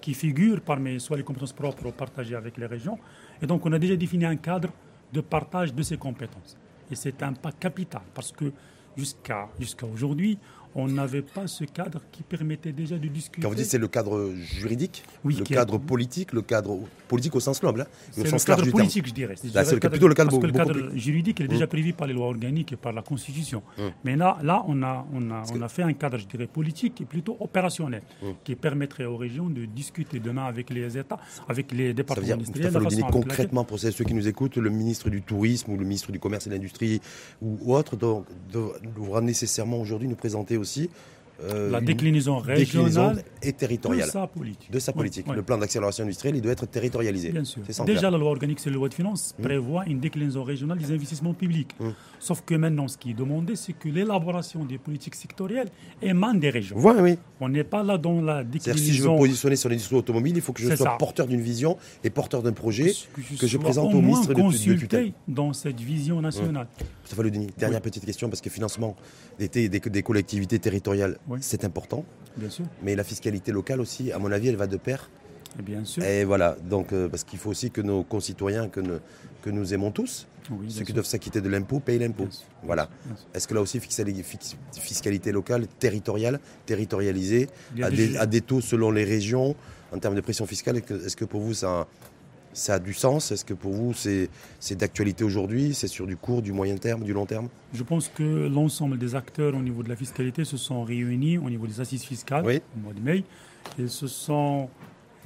qui 0.00 0.14
figurent 0.14 0.60
parmi 0.60 0.98
soit 0.98 1.16
les 1.16 1.22
compétences 1.22 1.52
propres 1.52 1.86
ou 1.86 1.92
partagées 1.92 2.34
avec 2.34 2.56
les 2.56 2.66
régions. 2.66 2.98
Et 3.42 3.46
donc, 3.46 3.64
on 3.66 3.72
a 3.72 3.78
déjà 3.78 3.96
défini 3.96 4.24
un 4.24 4.36
cadre 4.36 4.70
de 5.12 5.20
partage 5.20 5.74
de 5.74 5.82
ces 5.82 5.96
compétences. 5.96 6.56
Et 6.90 6.94
c'est 6.94 7.22
un 7.22 7.32
pas 7.32 7.52
capital 7.52 8.02
parce 8.14 8.32
que 8.32 8.52
jusqu'à 8.96 9.48
jusqu'à 9.58 9.86
aujourd'hui, 9.86 10.38
on 10.74 10.88
n'avait 10.88 11.22
pas 11.22 11.46
ce 11.46 11.64
cadre 11.64 12.00
qui 12.12 12.22
permettait 12.22 12.72
déjà 12.72 12.96
de 12.98 13.08
discuter. 13.08 13.42
Quand 13.42 13.48
vous 13.48 13.54
dites 13.54 13.66
c'est 13.66 13.78
le 13.78 13.88
cadre 13.88 14.32
juridique, 14.34 15.04
oui, 15.24 15.36
le 15.36 15.44
cadre 15.44 15.78
politique, 15.78 16.32
le 16.32 16.42
cadre 16.42 16.78
politique 17.08 17.34
au 17.34 17.40
sens 17.40 17.62
noble, 17.62 17.82
hein, 17.82 17.86
c'est 18.12 18.30
le 18.30 18.38
cadre 18.38 18.70
politique, 18.70 19.06
je 19.06 19.12
dirais. 19.12 19.34
c'est 19.36 19.88
plutôt 19.88 20.08
le 20.08 20.14
cadre, 20.14 20.30
parce 20.30 20.42
que 20.42 20.46
le 20.46 20.52
cadre 20.52 20.96
juridique 20.96 21.40
est 21.40 21.48
déjà 21.48 21.64
mmh. 21.64 21.68
prévu 21.68 21.92
par 21.92 22.06
les 22.06 22.14
lois 22.14 22.26
organiques 22.26 22.72
et 22.72 22.76
par 22.76 22.92
la 22.92 23.02
Constitution. 23.02 23.62
Mmh. 23.78 23.82
Mais 24.04 24.16
là, 24.16 24.38
là, 24.42 24.64
on 24.68 24.82
a, 24.82 25.06
on 25.12 25.30
a, 25.30 25.42
on 25.52 25.62
a 25.62 25.68
fait 25.68 25.82
un 25.82 25.92
cadre, 25.92 26.18
je 26.18 26.26
dirais, 26.26 26.46
politique 26.46 27.00
est 27.00 27.04
plutôt 27.04 27.36
opérationnel, 27.40 28.02
mmh. 28.22 28.26
qui 28.44 28.54
permettrait 28.54 29.04
aux 29.06 29.16
régions 29.16 29.48
de 29.48 29.64
discuter 29.64 30.20
demain 30.20 30.44
avec 30.44 30.70
les 30.70 30.96
États, 30.96 31.18
avec 31.48 31.72
les 31.72 31.94
départements 31.94 32.34
industriels. 32.34 32.72
concrètement, 33.10 33.64
pour 33.64 33.78
ceux 33.78 33.90
qui 33.90 34.14
nous 34.14 34.28
écoutent, 34.28 34.56
le 34.56 34.70
ministre 34.70 35.10
du 35.10 35.22
Tourisme 35.22 35.72
ou 35.72 35.76
le 35.76 35.84
ministre 35.84 36.12
du 36.12 36.18
Commerce 36.18 36.46
et 36.46 36.50
de 36.50 36.54
l'Industrie 36.54 37.00
ou 37.42 37.74
autre, 37.74 37.96
donc, 37.96 38.26
devra 38.52 39.20
nécessairement 39.20 39.80
aujourd'hui 39.80 40.08
nous 40.08 40.16
présenter 40.16 40.56
aussi 40.60 40.90
euh, 41.42 41.70
la 41.70 41.80
déclinaison 41.80 42.38
régionale 42.38 43.22
et 43.42 43.52
territoriale 43.52 44.06
de 44.06 44.12
sa 44.12 44.26
politique. 44.26 44.70
De 44.70 44.78
sa 44.78 44.92
politique. 44.92 45.26
Le 45.34 45.42
plan 45.42 45.58
d'accélération 45.58 46.04
industrielle, 46.04 46.36
il 46.36 46.42
doit 46.42 46.52
être 46.52 46.66
territorialisé. 46.66 47.30
Bien 47.30 47.44
sûr. 47.44 47.62
Déjà, 47.84 48.10
la 48.10 48.18
loi 48.18 48.30
organique 48.30 48.60
sur 48.60 48.70
les 48.70 48.76
lois 48.76 48.88
de 48.88 48.94
finances 48.94 49.34
mmh. 49.38 49.42
prévoit 49.42 49.84
une 49.86 50.00
déclinaison 50.00 50.44
régionale 50.44 50.78
des 50.78 50.92
investissements 50.92 51.34
publics. 51.34 51.74
Mmh. 51.80 51.88
Sauf 52.18 52.42
que 52.42 52.54
maintenant, 52.54 52.88
ce 52.88 52.98
qui 52.98 53.10
est 53.10 53.14
demandé, 53.14 53.56
c'est 53.56 53.72
que 53.72 53.88
l'élaboration 53.88 54.64
des 54.64 54.78
politiques 54.78 55.14
sectorielles 55.14 55.68
émane 56.02 56.40
des 56.40 56.50
régions. 56.50 56.76
oui. 56.78 57.16
On 57.40 57.48
n'est 57.48 57.64
pas 57.64 57.82
là 57.82 57.96
dans 57.96 58.20
la 58.20 58.44
déclinaison. 58.44 58.84
Si 58.84 58.92
je 58.92 59.02
veux 59.02 59.16
positionner 59.16 59.56
sur 59.56 59.68
l'industrie 59.70 59.96
automobile, 59.96 60.36
il 60.36 60.42
faut 60.42 60.52
que 60.52 60.62
je 60.62 60.74
sois 60.74 60.98
porteur 60.98 61.26
d'une 61.26 61.40
vision 61.40 61.78
et 62.04 62.10
porteur 62.10 62.42
d'un 62.42 62.52
projet 62.52 62.92
que 63.38 63.46
je, 63.46 63.56
présente 63.56 63.94
au, 63.94 64.00
ministre 64.00 64.34
de, 64.34 64.42
de 64.42 64.78
tutelle. 64.78 65.12
dans 65.26 65.52
cette 65.52 65.80
vision 65.80 66.20
nationale. 66.20 66.66
Mmh. 67.16 67.46
dernière 67.58 67.80
petite 67.80 68.04
question, 68.04 68.28
parce 68.28 68.40
que 68.40 68.50
financement 68.50 68.96
des, 69.38 69.68
des 69.68 70.02
collectivités 70.02 70.58
territoriales, 70.58 71.18
c'est 71.40 71.64
important. 71.64 72.04
Bien 72.36 72.50
sûr. 72.50 72.64
Mais 72.82 72.94
la 72.94 73.04
fiscalité 73.04 73.52
locale 73.52 73.80
aussi, 73.80 74.12
à 74.12 74.18
mon 74.18 74.30
avis, 74.32 74.48
elle 74.48 74.56
va 74.56 74.66
de 74.66 74.76
pair. 74.76 75.10
Et 75.58 75.62
bien 75.62 75.84
sûr. 75.84 76.02
Et 76.04 76.24
voilà, 76.24 76.56
donc, 76.68 76.92
euh, 76.92 77.08
parce 77.08 77.24
qu'il 77.24 77.38
faut 77.38 77.50
aussi 77.50 77.70
que 77.70 77.80
nos 77.80 78.04
concitoyens, 78.04 78.68
que, 78.68 78.80
que 79.42 79.50
nous 79.50 79.74
aimons 79.74 79.90
tous, 79.90 80.26
ceux 80.68 80.84
qui 80.84 80.92
doivent 80.92 81.06
s'acquitter 81.06 81.40
de 81.40 81.48
l'impôt, 81.48 81.80
payent 81.80 81.98
l'impôt. 81.98 82.28
Voilà. 82.62 82.88
Est-ce 83.34 83.46
que 83.48 83.54
là 83.54 83.60
aussi, 83.60 83.80
fiscalité 83.80 85.32
locale, 85.32 85.66
territoriale, 85.78 86.40
territorialisée, 86.66 87.48
à 87.82 87.90
des, 87.90 88.16
à 88.16 88.26
des, 88.26 88.40
taux 88.40 88.60
selon 88.60 88.90
les 88.90 89.04
régions, 89.04 89.54
en 89.92 89.98
termes 89.98 90.14
de 90.14 90.20
pression 90.20 90.46
fiscale, 90.46 90.78
est-ce 90.78 91.16
que 91.16 91.24
pour 91.24 91.40
vous 91.40 91.54
ça 91.54 91.86
ça 92.52 92.74
a 92.74 92.78
du 92.78 92.92
sens? 92.92 93.30
Est-ce 93.32 93.44
que 93.44 93.54
pour 93.54 93.72
vous, 93.72 93.94
c'est 93.94 94.28
d'actualité 94.76 95.24
aujourd'hui? 95.24 95.74
C'est 95.74 95.88
sur 95.88 96.06
du 96.06 96.16
court, 96.16 96.42
du 96.42 96.52
moyen 96.52 96.76
terme, 96.76 97.04
du 97.04 97.12
long 97.12 97.26
terme? 97.26 97.48
Je 97.72 97.82
pense 97.82 98.08
que 98.08 98.48
l'ensemble 98.48 98.98
des 98.98 99.14
acteurs 99.14 99.54
au 99.54 99.62
niveau 99.62 99.82
de 99.82 99.88
la 99.88 99.96
fiscalité 99.96 100.44
se 100.44 100.56
sont 100.56 100.82
réunis 100.82 101.38
au 101.38 101.48
niveau 101.48 101.66
des 101.66 101.80
assises 101.80 102.04
fiscales 102.04 102.44
au 102.44 102.80
mois 102.80 102.92
de 102.92 103.00
mai. 103.00 103.24
Et 103.78 103.86
se 103.88 104.06
sont 104.06 104.68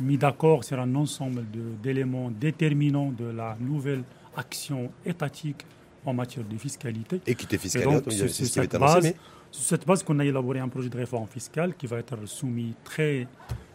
mis 0.01 0.19
d'accord 0.19 0.65
sur 0.65 0.79
un 0.79 0.95
ensemble 0.97 1.45
d'éléments 1.83 2.31
déterminants 2.31 3.13
de 3.13 3.27
la 3.27 3.57
nouvelle 3.61 4.03
action 4.37 4.91
étatique 5.07 5.65
en 6.05 6.13
matière 6.13 6.45
de 6.45 6.57
fiscalité. 6.59 7.21
Équité 7.27 7.57
fiscale, 7.59 8.03
c'est 8.11 8.29
ce 8.29 8.45
cette, 8.45 8.77
base, 8.77 9.15
cette 9.53 9.87
base 9.87 10.03
qu'on 10.03 10.19
a 10.19 10.25
élaboré 10.25 10.59
un 10.59 10.69
projet 10.69 10.89
de 10.89 10.97
réforme 10.99 11.29
fiscale 11.29 11.75
qui 11.77 11.87
va 11.87 11.99
être 11.99 12.27
soumis 12.27 12.75
très, 12.83 13.27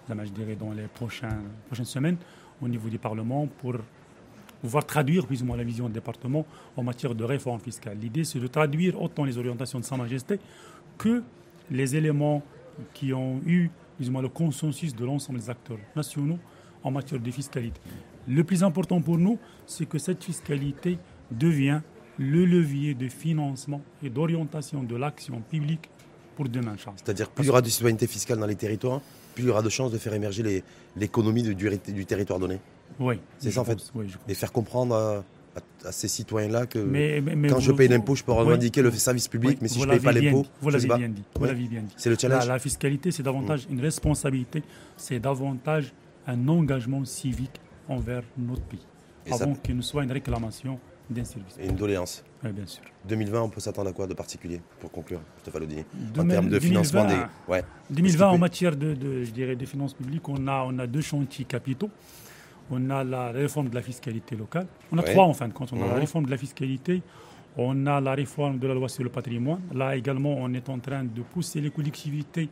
je 0.09 0.31
dirais, 0.31 0.55
dans 0.55 0.71
les 0.73 0.87
prochaines 0.87 1.41
semaines 1.83 2.17
au 2.61 2.67
niveau 2.67 2.89
du 2.89 2.97
Parlement 2.97 3.47
pour 3.61 3.75
pouvoir 4.61 4.85
traduire 4.85 5.25
plus 5.25 5.41
ou 5.41 5.45
moins 5.45 5.57
la 5.57 5.63
vision 5.63 5.87
du 5.87 5.93
département 5.93 6.45
en 6.75 6.83
matière 6.83 7.15
de 7.15 7.23
réforme 7.23 7.59
fiscale. 7.59 7.97
L'idée, 7.99 8.23
c'est 8.23 8.39
de 8.39 8.47
traduire 8.47 9.01
autant 9.01 9.23
les 9.23 9.37
orientations 9.37 9.79
de 9.79 9.85
Sa 9.85 9.95
Majesté 9.95 10.39
que 10.97 11.23
les 11.71 11.95
éléments 11.95 12.43
qui 12.93 13.13
ont 13.13 13.41
eu 13.45 13.69
plus 13.97 14.09
ou 14.09 14.11
moins 14.11 14.21
le 14.21 14.29
consensus 14.29 14.95
de 14.95 15.05
l'ensemble 15.05 15.39
des 15.39 15.49
acteurs 15.49 15.77
nationaux 15.95 16.39
en 16.83 16.91
matière 16.91 17.19
de 17.19 17.31
fiscalité. 17.31 17.79
Le 18.27 18.43
plus 18.43 18.63
important 18.63 19.01
pour 19.01 19.17
nous, 19.17 19.37
c'est 19.65 19.85
que 19.85 19.97
cette 19.97 20.23
fiscalité 20.23 20.97
devient 21.31 21.81
le 22.17 22.45
levier 22.45 22.93
de 22.93 23.07
financement 23.07 23.81
et 24.03 24.09
d'orientation 24.09 24.83
de 24.83 24.95
l'action 24.95 25.41
publique 25.41 25.89
pour 26.35 26.47
demain. 26.49 26.75
C'est-à-dire 26.95 27.29
plus 27.29 27.45
il 27.45 27.47
y 27.47 27.49
aura 27.49 27.61
de 27.61 27.69
citoyenneté 27.69 28.07
fiscale 28.07 28.39
dans 28.39 28.45
les 28.45 28.55
territoires, 28.55 29.01
plus 29.39 29.45
il 29.45 29.49
y 29.49 29.51
aura 29.51 29.61
de 29.61 29.69
chances 29.69 29.91
de 29.91 29.97
faire 29.97 30.13
émerger 30.13 30.63
l'économie 30.95 31.43
du, 31.43 31.55
du, 31.55 32.05
territoire 32.05 32.39
donné. 32.39 32.59
Oui. 32.99 33.19
C'est 33.39 33.51
ça 33.51 33.61
en 33.61 33.65
fait. 33.65 33.77
et 34.27 34.33
faire 34.33 34.51
comprendre 34.51 34.95
à, 34.95 35.23
ces 35.91 36.07
citoyens-là 36.07 36.65
que 36.65 36.79
quand 37.49 37.59
je 37.59 37.71
paye 37.71 37.87
l'impôt, 37.87 38.15
je 38.15 38.23
peux 38.23 38.31
revendiquer 38.31 38.81
le 38.81 38.91
service 38.91 39.27
public, 39.27 39.59
mais 39.61 39.67
si 39.67 39.79
je 39.79 39.85
ne 39.85 39.91
paye 39.91 39.99
pas 39.99 40.11
l'impôt, 40.11 40.45
vous 40.61 40.69
l'avez 40.69 40.87
bien 40.87 41.09
dit. 41.09 41.23
C'est 41.97 42.09
le 42.09 42.17
challenge. 42.19 42.47
La, 42.47 42.59
fiscalité, 42.59 43.11
c'est 43.11 43.23
davantage 43.23 43.67
une 43.69 43.81
responsabilité, 43.81 44.63
c'est 44.97 45.19
davantage 45.19 45.93
un 46.27 46.47
engagement 46.47 47.03
civique 47.05 47.59
envers 47.87 48.23
notre 48.37 48.61
pays, 48.63 48.85
avant 49.31 49.55
qu'il 49.55 49.75
ne 49.75 49.81
soit 49.81 50.03
une 50.03 50.11
réclamation 50.11 50.79
d'un 51.09 51.23
service. 51.23 51.57
Et 51.59 51.67
une 51.67 51.75
doléance. 51.75 52.23
Oui, 52.43 52.51
bien 52.51 52.65
sûr. 52.65 52.83
2020, 53.07 53.41
on 53.41 53.49
peut 53.49 53.59
s'attendre 53.59 53.89
à 53.89 53.93
quoi 53.93 54.07
de 54.07 54.13
particulier 54.13 54.61
pour 54.79 54.91
conclure, 54.91 55.21
Stéphane 55.41 55.63
Audini 55.63 55.83
En 56.17 56.27
termes 56.27 56.49
de 56.49 56.59
financement 56.59 57.05
des. 57.05 57.17
Ouais. 57.47 57.63
2020, 57.89 58.27
en 58.27 58.37
matière 58.37 58.75
de, 58.75 59.23
je 59.23 59.31
dirais, 59.31 59.55
de 59.55 59.65
finances 59.65 59.93
publiques, 59.93 60.27
on 60.29 60.47
a, 60.47 60.63
on 60.67 60.77
a 60.79 60.87
deux 60.87 61.01
chantiers 61.01 61.45
capitaux. 61.45 61.89
On 62.71 62.89
a 62.91 63.03
la 63.03 63.31
réforme 63.31 63.69
de 63.69 63.75
la 63.75 63.81
fiscalité 63.81 64.35
locale. 64.35 64.67
On 64.91 64.97
a 64.99 65.03
trois 65.03 65.23
en 65.25 65.33
fin 65.33 65.47
de 65.47 65.53
compte. 65.53 65.73
On 65.73 65.81
a 65.81 65.87
la 65.87 65.93
mhm. 65.93 65.99
réforme 65.99 66.25
de 66.25 66.31
la 66.31 66.37
fiscalité, 66.37 67.01
on 67.57 67.87
a 67.87 67.99
la 67.99 68.13
réforme 68.13 68.59
de 68.59 68.67
la 68.67 68.75
loi 68.75 68.87
sur 68.87 69.03
le 69.03 69.09
patrimoine. 69.09 69.61
Là 69.73 69.95
également, 69.95 70.35
on 70.37 70.53
est 70.53 70.69
en 70.69 70.77
train 70.77 71.03
de 71.03 71.21
pousser 71.21 71.61
les 71.61 71.71
collectivités 71.71 72.47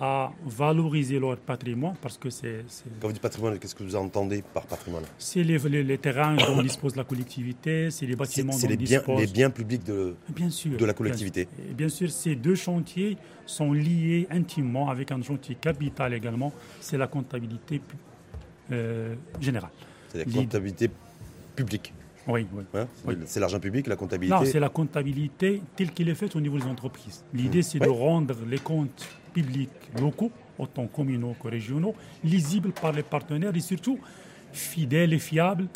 à 0.00 0.32
valoriser 0.44 1.18
leur 1.18 1.36
patrimoine 1.36 1.94
parce 2.00 2.18
que 2.18 2.30
c'est... 2.30 2.64
Quand 3.00 3.08
vous 3.08 3.12
dites 3.12 3.22
patrimoine, 3.22 3.58
qu'est-ce 3.58 3.74
que 3.74 3.84
vous 3.84 3.96
entendez 3.96 4.42
par 4.42 4.64
patrimoine? 4.66 5.04
C'est 5.18 5.42
les, 5.42 5.58
les, 5.58 5.98
terrains 5.98 6.36
dont 6.36 6.62
dispose 6.62 6.96
la 6.96 7.04
collectivité, 7.04 7.90
c'est 7.90 8.06
les 8.06 8.16
bâtiments 8.16 8.56
dont 8.56 8.68
les 8.68 8.76
biens, 8.76 9.02
les 9.18 9.26
biens 9.26 9.50
publics 9.50 9.84
de, 9.84 10.14
bien 10.28 10.50
sûr, 10.50 10.76
de 10.76 10.84
la 10.84 10.94
collectivité. 10.94 11.48
Bien, 11.56 11.74
bien, 11.74 11.88
sûr, 11.88 12.10
ces 12.10 12.34
deux 12.34 12.54
chantiers 12.54 13.16
sont 13.46 13.72
liés 13.72 14.26
intimement 14.30 14.88
avec 14.88 15.12
un 15.12 15.22
chantier 15.22 15.54
capital 15.54 16.14
également, 16.14 16.52
c'est 16.80 16.98
la 16.98 17.06
comptabilité 17.06 17.80
euh, 18.72 19.14
générale. 19.40 19.70
C'est 20.10 20.26
la 20.26 20.32
comptabilité 20.32 20.90
publique 21.54 21.92
oui, 22.28 22.46
hein, 22.74 22.86
oui. 23.04 23.16
C'est 23.26 23.40
l'argent 23.40 23.58
public, 23.58 23.86
la 23.86 23.96
comptabilité 23.96 24.36
Non, 24.36 24.44
c'est 24.44 24.60
la 24.60 24.68
comptabilité 24.68 25.60
telle 25.74 25.90
qu'elle 25.90 26.08
est 26.08 26.14
faite 26.14 26.36
au 26.36 26.40
niveau 26.40 26.58
des 26.58 26.66
entreprises. 26.66 27.24
L'idée, 27.34 27.60
mmh. 27.60 27.62
c'est 27.62 27.78
de 27.80 27.88
rendre 27.88 28.36
les 28.48 28.58
comptes 28.58 29.08
publics 29.32 29.70
locaux, 30.00 30.30
autant 30.58 30.86
communaux 30.86 31.34
que 31.42 31.48
régionaux, 31.48 31.94
lisibles 32.24 32.72
par 32.72 32.92
les 32.92 33.02
partenaires 33.02 33.54
et 33.54 33.60
surtout 33.60 33.98
fidèles 34.52 35.12
et 35.12 35.18
fiables 35.18 35.66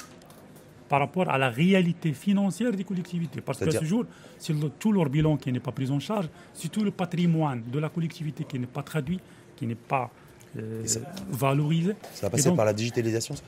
par 0.89 1.01
rapport 1.01 1.29
à 1.29 1.39
la 1.39 1.51
réalité 1.51 2.13
financière 2.13 2.73
des 2.73 2.85
collectivités. 2.85 3.41
Parce 3.41 3.59
qu'à 3.59 3.71
ce 3.71 3.85
jour, 3.85 4.05
c'est 4.39 4.55
tout 4.79 4.93
leur 4.93 5.09
bilan 5.09 5.37
qui 5.37 5.53
n'est 5.53 5.61
pas 5.61 5.73
pris 5.73 5.91
en 5.91 5.99
charge, 5.99 6.29
c'est 6.55 6.71
tout 6.71 6.85
le 6.85 6.91
patrimoine 6.91 7.63
de 7.73 7.79
la 7.79 7.89
collectivité 7.89 8.45
qui 8.45 8.59
n'est 8.59 8.67
pas 8.67 8.83
traduit, 8.83 9.19
qui 9.57 9.67
n'est 9.67 9.75
pas 9.75 10.11
euh, 10.57 10.85
valorisé. 11.29 11.95
Ça 12.13 12.27
va 12.27 12.31
passer 12.31 12.55
par 12.55 12.65
la 12.65 12.73
digitalisation 12.73 13.35
ça? 13.35 13.43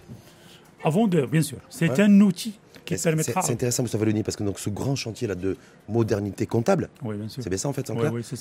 Avant 0.84 1.06
de, 1.06 1.26
bien 1.26 1.42
sûr. 1.42 1.58
C'est 1.68 2.00
un 2.00 2.20
outil 2.20 2.58
c'est 2.96 3.50
intéressant, 3.50 3.82
Moustapha 3.82 4.04
Loni, 4.04 4.22
parce 4.22 4.36
que 4.36 4.44
donc, 4.44 4.58
ce 4.58 4.70
grand 4.70 4.96
chantier 4.96 5.28
là 5.28 5.34
de 5.34 5.56
modernité 5.88 6.46
comptable, 6.46 6.88
c'est 7.28 7.48
bien 7.48 7.58
ça 7.58 7.68
en 7.68 7.72
fait, 7.72 7.90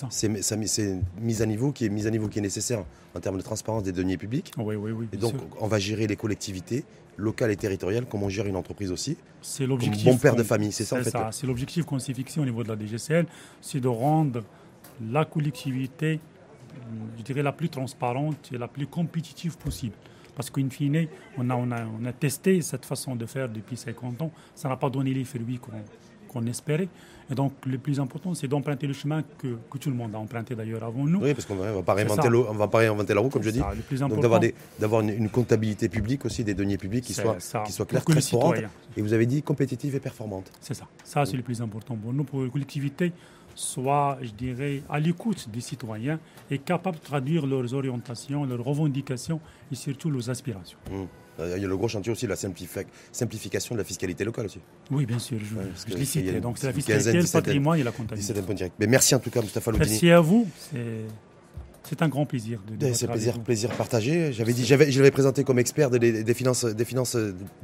c'est 0.10 0.28
une 0.28 1.04
mise 1.22 1.42
à 1.42 1.46
niveau 1.46 1.72
qui 1.72 1.86
est 1.86 1.90
mise 1.90 2.08
à 2.08 2.12
niveau 2.12 2.28
qui 2.28 2.40
est 2.40 2.42
nécessaire 2.42 2.84
en 3.16 3.20
termes 3.20 3.38
de 3.38 3.42
transparence 3.42 3.84
des 3.84 3.92
deniers 3.92 4.18
publics. 4.18 4.52
et 5.12 5.18
donc, 5.18 5.36
on 5.60 5.68
va 5.68 5.80
gérer 5.80 6.08
les 6.08 6.16
collectivités 6.16 6.86
locales 7.18 7.50
et 7.50 7.56
territoriales 7.56 8.06
comme 8.06 8.22
on 8.22 8.30
gère 8.30 8.46
une 8.46 8.56
entreprise 8.56 8.92
aussi. 8.92 9.18
C'est 9.42 9.66
l'objectif. 9.66 10.06
Bon 10.06 10.18
père 10.18 10.36
de 10.36 10.44
famille, 10.44 10.72
c'est 10.72 10.86
ça 10.86 11.00
en 11.00 11.04
fait. 11.04 11.16
C'est 11.32 11.48
l'objectif 11.48 11.86
qu'on 11.86 12.00
s'est 12.00 12.14
fixé 12.14 12.40
au 12.40 12.46
niveau 12.46 12.64
de 12.64 12.70
la 12.70 12.76
DGCL, 12.76 13.26
c'est 13.60 13.80
de 13.80 13.88
rendre 13.88 14.44
la 15.12 15.26
collectivité, 15.26 16.20
je 17.18 17.24
dirais, 17.24 17.44
la 17.44 17.52
plus 17.52 17.70
transparente 17.70 18.50
et 18.54 18.58
la 18.58 18.68
plus 18.68 18.88
compétitive 18.88 19.58
possible. 19.58 19.96
Parce 20.38 20.52
qu'in 20.52 20.70
fine, 20.70 21.08
on 21.36 21.50
a, 21.50 21.56
on, 21.56 21.72
a, 21.72 21.84
on 22.00 22.06
a 22.06 22.14
testé 22.14 22.62
cette 22.62 22.86
façon 22.86 23.16
de 23.16 23.26
faire 23.26 23.50
depuis 23.50 23.76
50 23.76 24.22
ans. 24.22 24.32
Ça 24.54 24.70
n'a 24.70 24.78
pas 24.78 24.88
donné 24.88 25.12
les 25.12 25.24
fruits 25.24 25.60
qu'on 26.28 26.46
espérait. 26.46 26.90
Et 27.32 27.34
donc, 27.34 27.54
le 27.66 27.80
plus 27.80 28.00
important, 28.00 28.36
c'est 28.36 28.48
d'emprunter 28.48 28.86
le 28.86 28.94
chemin 28.94 29.24
que, 29.40 29.58
que, 29.68 29.80
tout 29.80 29.90
le 29.90 29.96
monde 29.96 30.14
a 30.14 30.20
emprunté 30.20 30.54
d'ailleurs 30.54 30.84
avant 30.84 31.06
nous. 31.06 31.22
Oui, 31.22 31.34
parce 31.34 31.46
qu'on 31.48 31.56
ne 31.56 31.72
va 31.72 31.82
pas 31.82 31.96
réinventer 32.78 33.16
la 33.16 33.20
roue, 33.20 33.30
comme 33.30 33.42
je 33.42 33.50
dis. 33.50 33.64
donc, 34.00 34.22
d'avoir 34.80 35.02
une, 35.02 35.28
comptabilité 35.30 35.90
publique 35.90 36.24
aussi, 36.24 36.44
des 36.44 36.54
deniers 36.54 36.78
publics 36.78 37.04
qui 37.04 37.16
soient, 37.16 37.38
qui 37.66 37.72
soient 37.72 37.88
clairs, 37.88 38.06
transparentes. 38.06 38.58
Et 38.96 39.02
vous 39.02 39.14
avez 39.14 39.26
dit 39.26 39.42
compétitive 39.42 39.96
et 39.96 40.00
performante. 40.00 40.52
C'est 40.62 40.76
ça. 40.76 40.86
Ça, 41.04 41.26
c'est 41.26 41.36
le 41.36 41.44
plus 41.44 41.64
important 41.64 41.96
pour 41.96 42.14
nous. 42.14 42.24
Pour 42.24 42.44
les 42.44 42.52
collectivités, 42.52 43.12
soit, 43.58 44.18
je 44.22 44.32
dirais, 44.32 44.84
à 44.90 45.00
l'écoute 45.00 45.50
des 45.52 45.62
citoyens 45.62 46.20
et 46.52 46.60
capable 46.60 46.98
de 46.98 47.04
traduire 47.04 47.46
leurs 47.46 47.74
orientations, 47.74 48.46
leurs 48.46 48.64
revendications 48.64 49.40
et 49.72 49.76
surtout 49.76 50.10
leurs 50.10 50.30
aspirations. 50.30 50.78
Mmh. 50.92 51.04
Il 51.40 51.62
y 51.62 51.66
a 51.66 51.68
le 51.68 51.78
gros 51.78 51.88
chantier 51.88 52.12
aussi 52.12 52.26
de 52.26 52.32
la 52.32 52.36
simplification 52.36 53.76
de 53.76 53.78
la 53.78 53.84
fiscalité 53.84 54.24
locale 54.26 54.46
aussi. 54.46 54.60
Oui, 54.90 55.06
bien 55.06 55.20
sûr, 55.20 55.38
je, 55.40 55.96
l'ai 55.96 56.06
cité. 56.06 56.40
Donc 56.40 56.58
c'est 56.58 56.66
la 56.66 56.74
fiscalité, 56.74 57.14
le 57.14 57.32
patrimoine 57.32 57.80
et 57.80 57.84
la 57.84 57.92
comptabilité. 57.92 58.42
Mais 58.80 58.88
merci 58.88 59.14
en 59.14 59.20
tout 59.20 59.30
cas, 59.30 59.42
Mustafa 59.42 59.70
Loudini. 59.70 59.90
Merci 59.90 60.10
à 60.10 60.20
vous. 60.20 60.48
C'est 61.88 62.02
un 62.02 62.10
grand 62.10 62.26
plaisir 62.26 62.60
de, 62.68 62.92
C'est 62.94 63.08
plaisir, 63.08 63.40
plaisir 63.40 63.70
partagé. 63.72 64.34
J'avais 64.34 64.54
dit, 64.54 64.66
j'avais, 64.66 64.92
je 64.92 65.00
l'avais 65.00 65.12
présenté 65.12 65.44
comme 65.44 65.58
expert 65.58 65.90
des, 65.90 66.24
des, 66.24 66.34
finances, 66.34 66.66
des 66.66 66.86
finances 66.86 67.16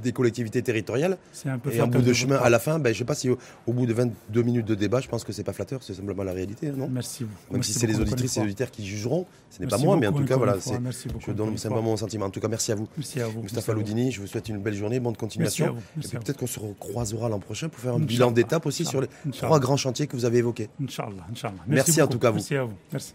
des 0.01 0.11
collectivités 0.13 0.61
territoriales. 0.61 1.17
C'est 1.33 1.49
un 1.49 1.59
peu 1.59 1.73
Et 1.73 1.81
en 1.81 1.87
bout 1.87 2.01
de, 2.01 2.13
chemin, 2.13 2.37
à 2.37 2.49
la 2.49 2.59
fin, 2.59 2.79
ben, 2.79 2.89
je 2.89 2.95
ne 2.95 2.99
sais 2.99 3.05
pas 3.05 3.15
si 3.15 3.29
au, 3.29 3.37
bout 3.67 3.85
de 3.85 3.93
22 3.93 4.41
minutes 4.43 4.65
de 4.65 4.75
débat, 4.75 5.01
je 5.01 5.09
pense 5.09 5.23
que 5.23 5.33
c'est 5.33 5.43
pas 5.43 5.53
flatteur, 5.53 5.83
c'est 5.83 5.93
simplement 5.93 6.23
la 6.23 6.31
réalité, 6.31 6.71
non? 6.71 6.87
Merci. 6.89 7.25
Même 7.51 7.63
si 7.63 7.73
c'est 7.73 7.87
les 7.87 7.99
auditrices 7.99 8.37
et 8.37 8.39
les 8.39 8.45
auditeurs 8.45 8.71
qui 8.71 8.85
jugeront, 8.85 9.25
ce 9.49 9.61
n'est 9.61 9.67
pas 9.67 9.77
moi, 9.77 9.97
mais 9.97 10.07
en 10.07 10.13
tout 10.13 10.25
cas, 10.25 10.37
voilà, 10.37 10.55
c'est, 10.59 10.79
je 11.19 11.31
donne 11.31 11.57
simplement 11.57 11.81
mon 11.83 11.97
sentiment. 11.97 12.25
En 12.27 12.29
tout 12.29 12.39
cas, 12.39 12.47
merci 12.47 12.71
à 12.71 12.75
vous. 12.75 12.87
Merci 12.97 13.19
à 13.19 13.27
vous. 13.27 13.41
Mustafa 13.41 13.73
Loudini, 13.73 14.11
je 14.11 14.21
vous 14.21 14.27
souhaite 14.27 14.49
une 14.49 14.59
belle 14.59 14.75
journée, 14.75 14.99
bonne 14.99 15.17
continuation. 15.17 15.75
Et 15.97 16.07
puis 16.07 16.17
peut-être 16.17 16.37
qu'on 16.37 16.47
se 16.47 16.59
recroisera 16.59 17.29
l'an 17.29 17.39
prochain 17.39 17.69
pour 17.69 17.79
faire 17.79 17.95
un 17.95 17.99
bilan 17.99 18.31
d'étape 18.31 18.65
aussi 18.65 18.85
sur 18.85 19.01
les 19.01 19.07
trois 19.31 19.59
grands 19.59 19.77
chantiers 19.77 20.07
que 20.07 20.15
vous 20.15 20.25
avez 20.25 20.39
évoqués. 20.39 20.69
Inch'Allah, 20.81 21.27
Merci 21.67 22.01
en 22.01 22.07
tout 22.07 22.19
cas 22.19 22.29
à 22.29 22.31
vous. 22.31 22.37
Merci 22.37 22.55
à 22.55 22.63
vous. 22.63 22.73
Merci. 22.91 23.13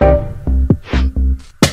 Thank 0.00 0.22
you 0.22 0.27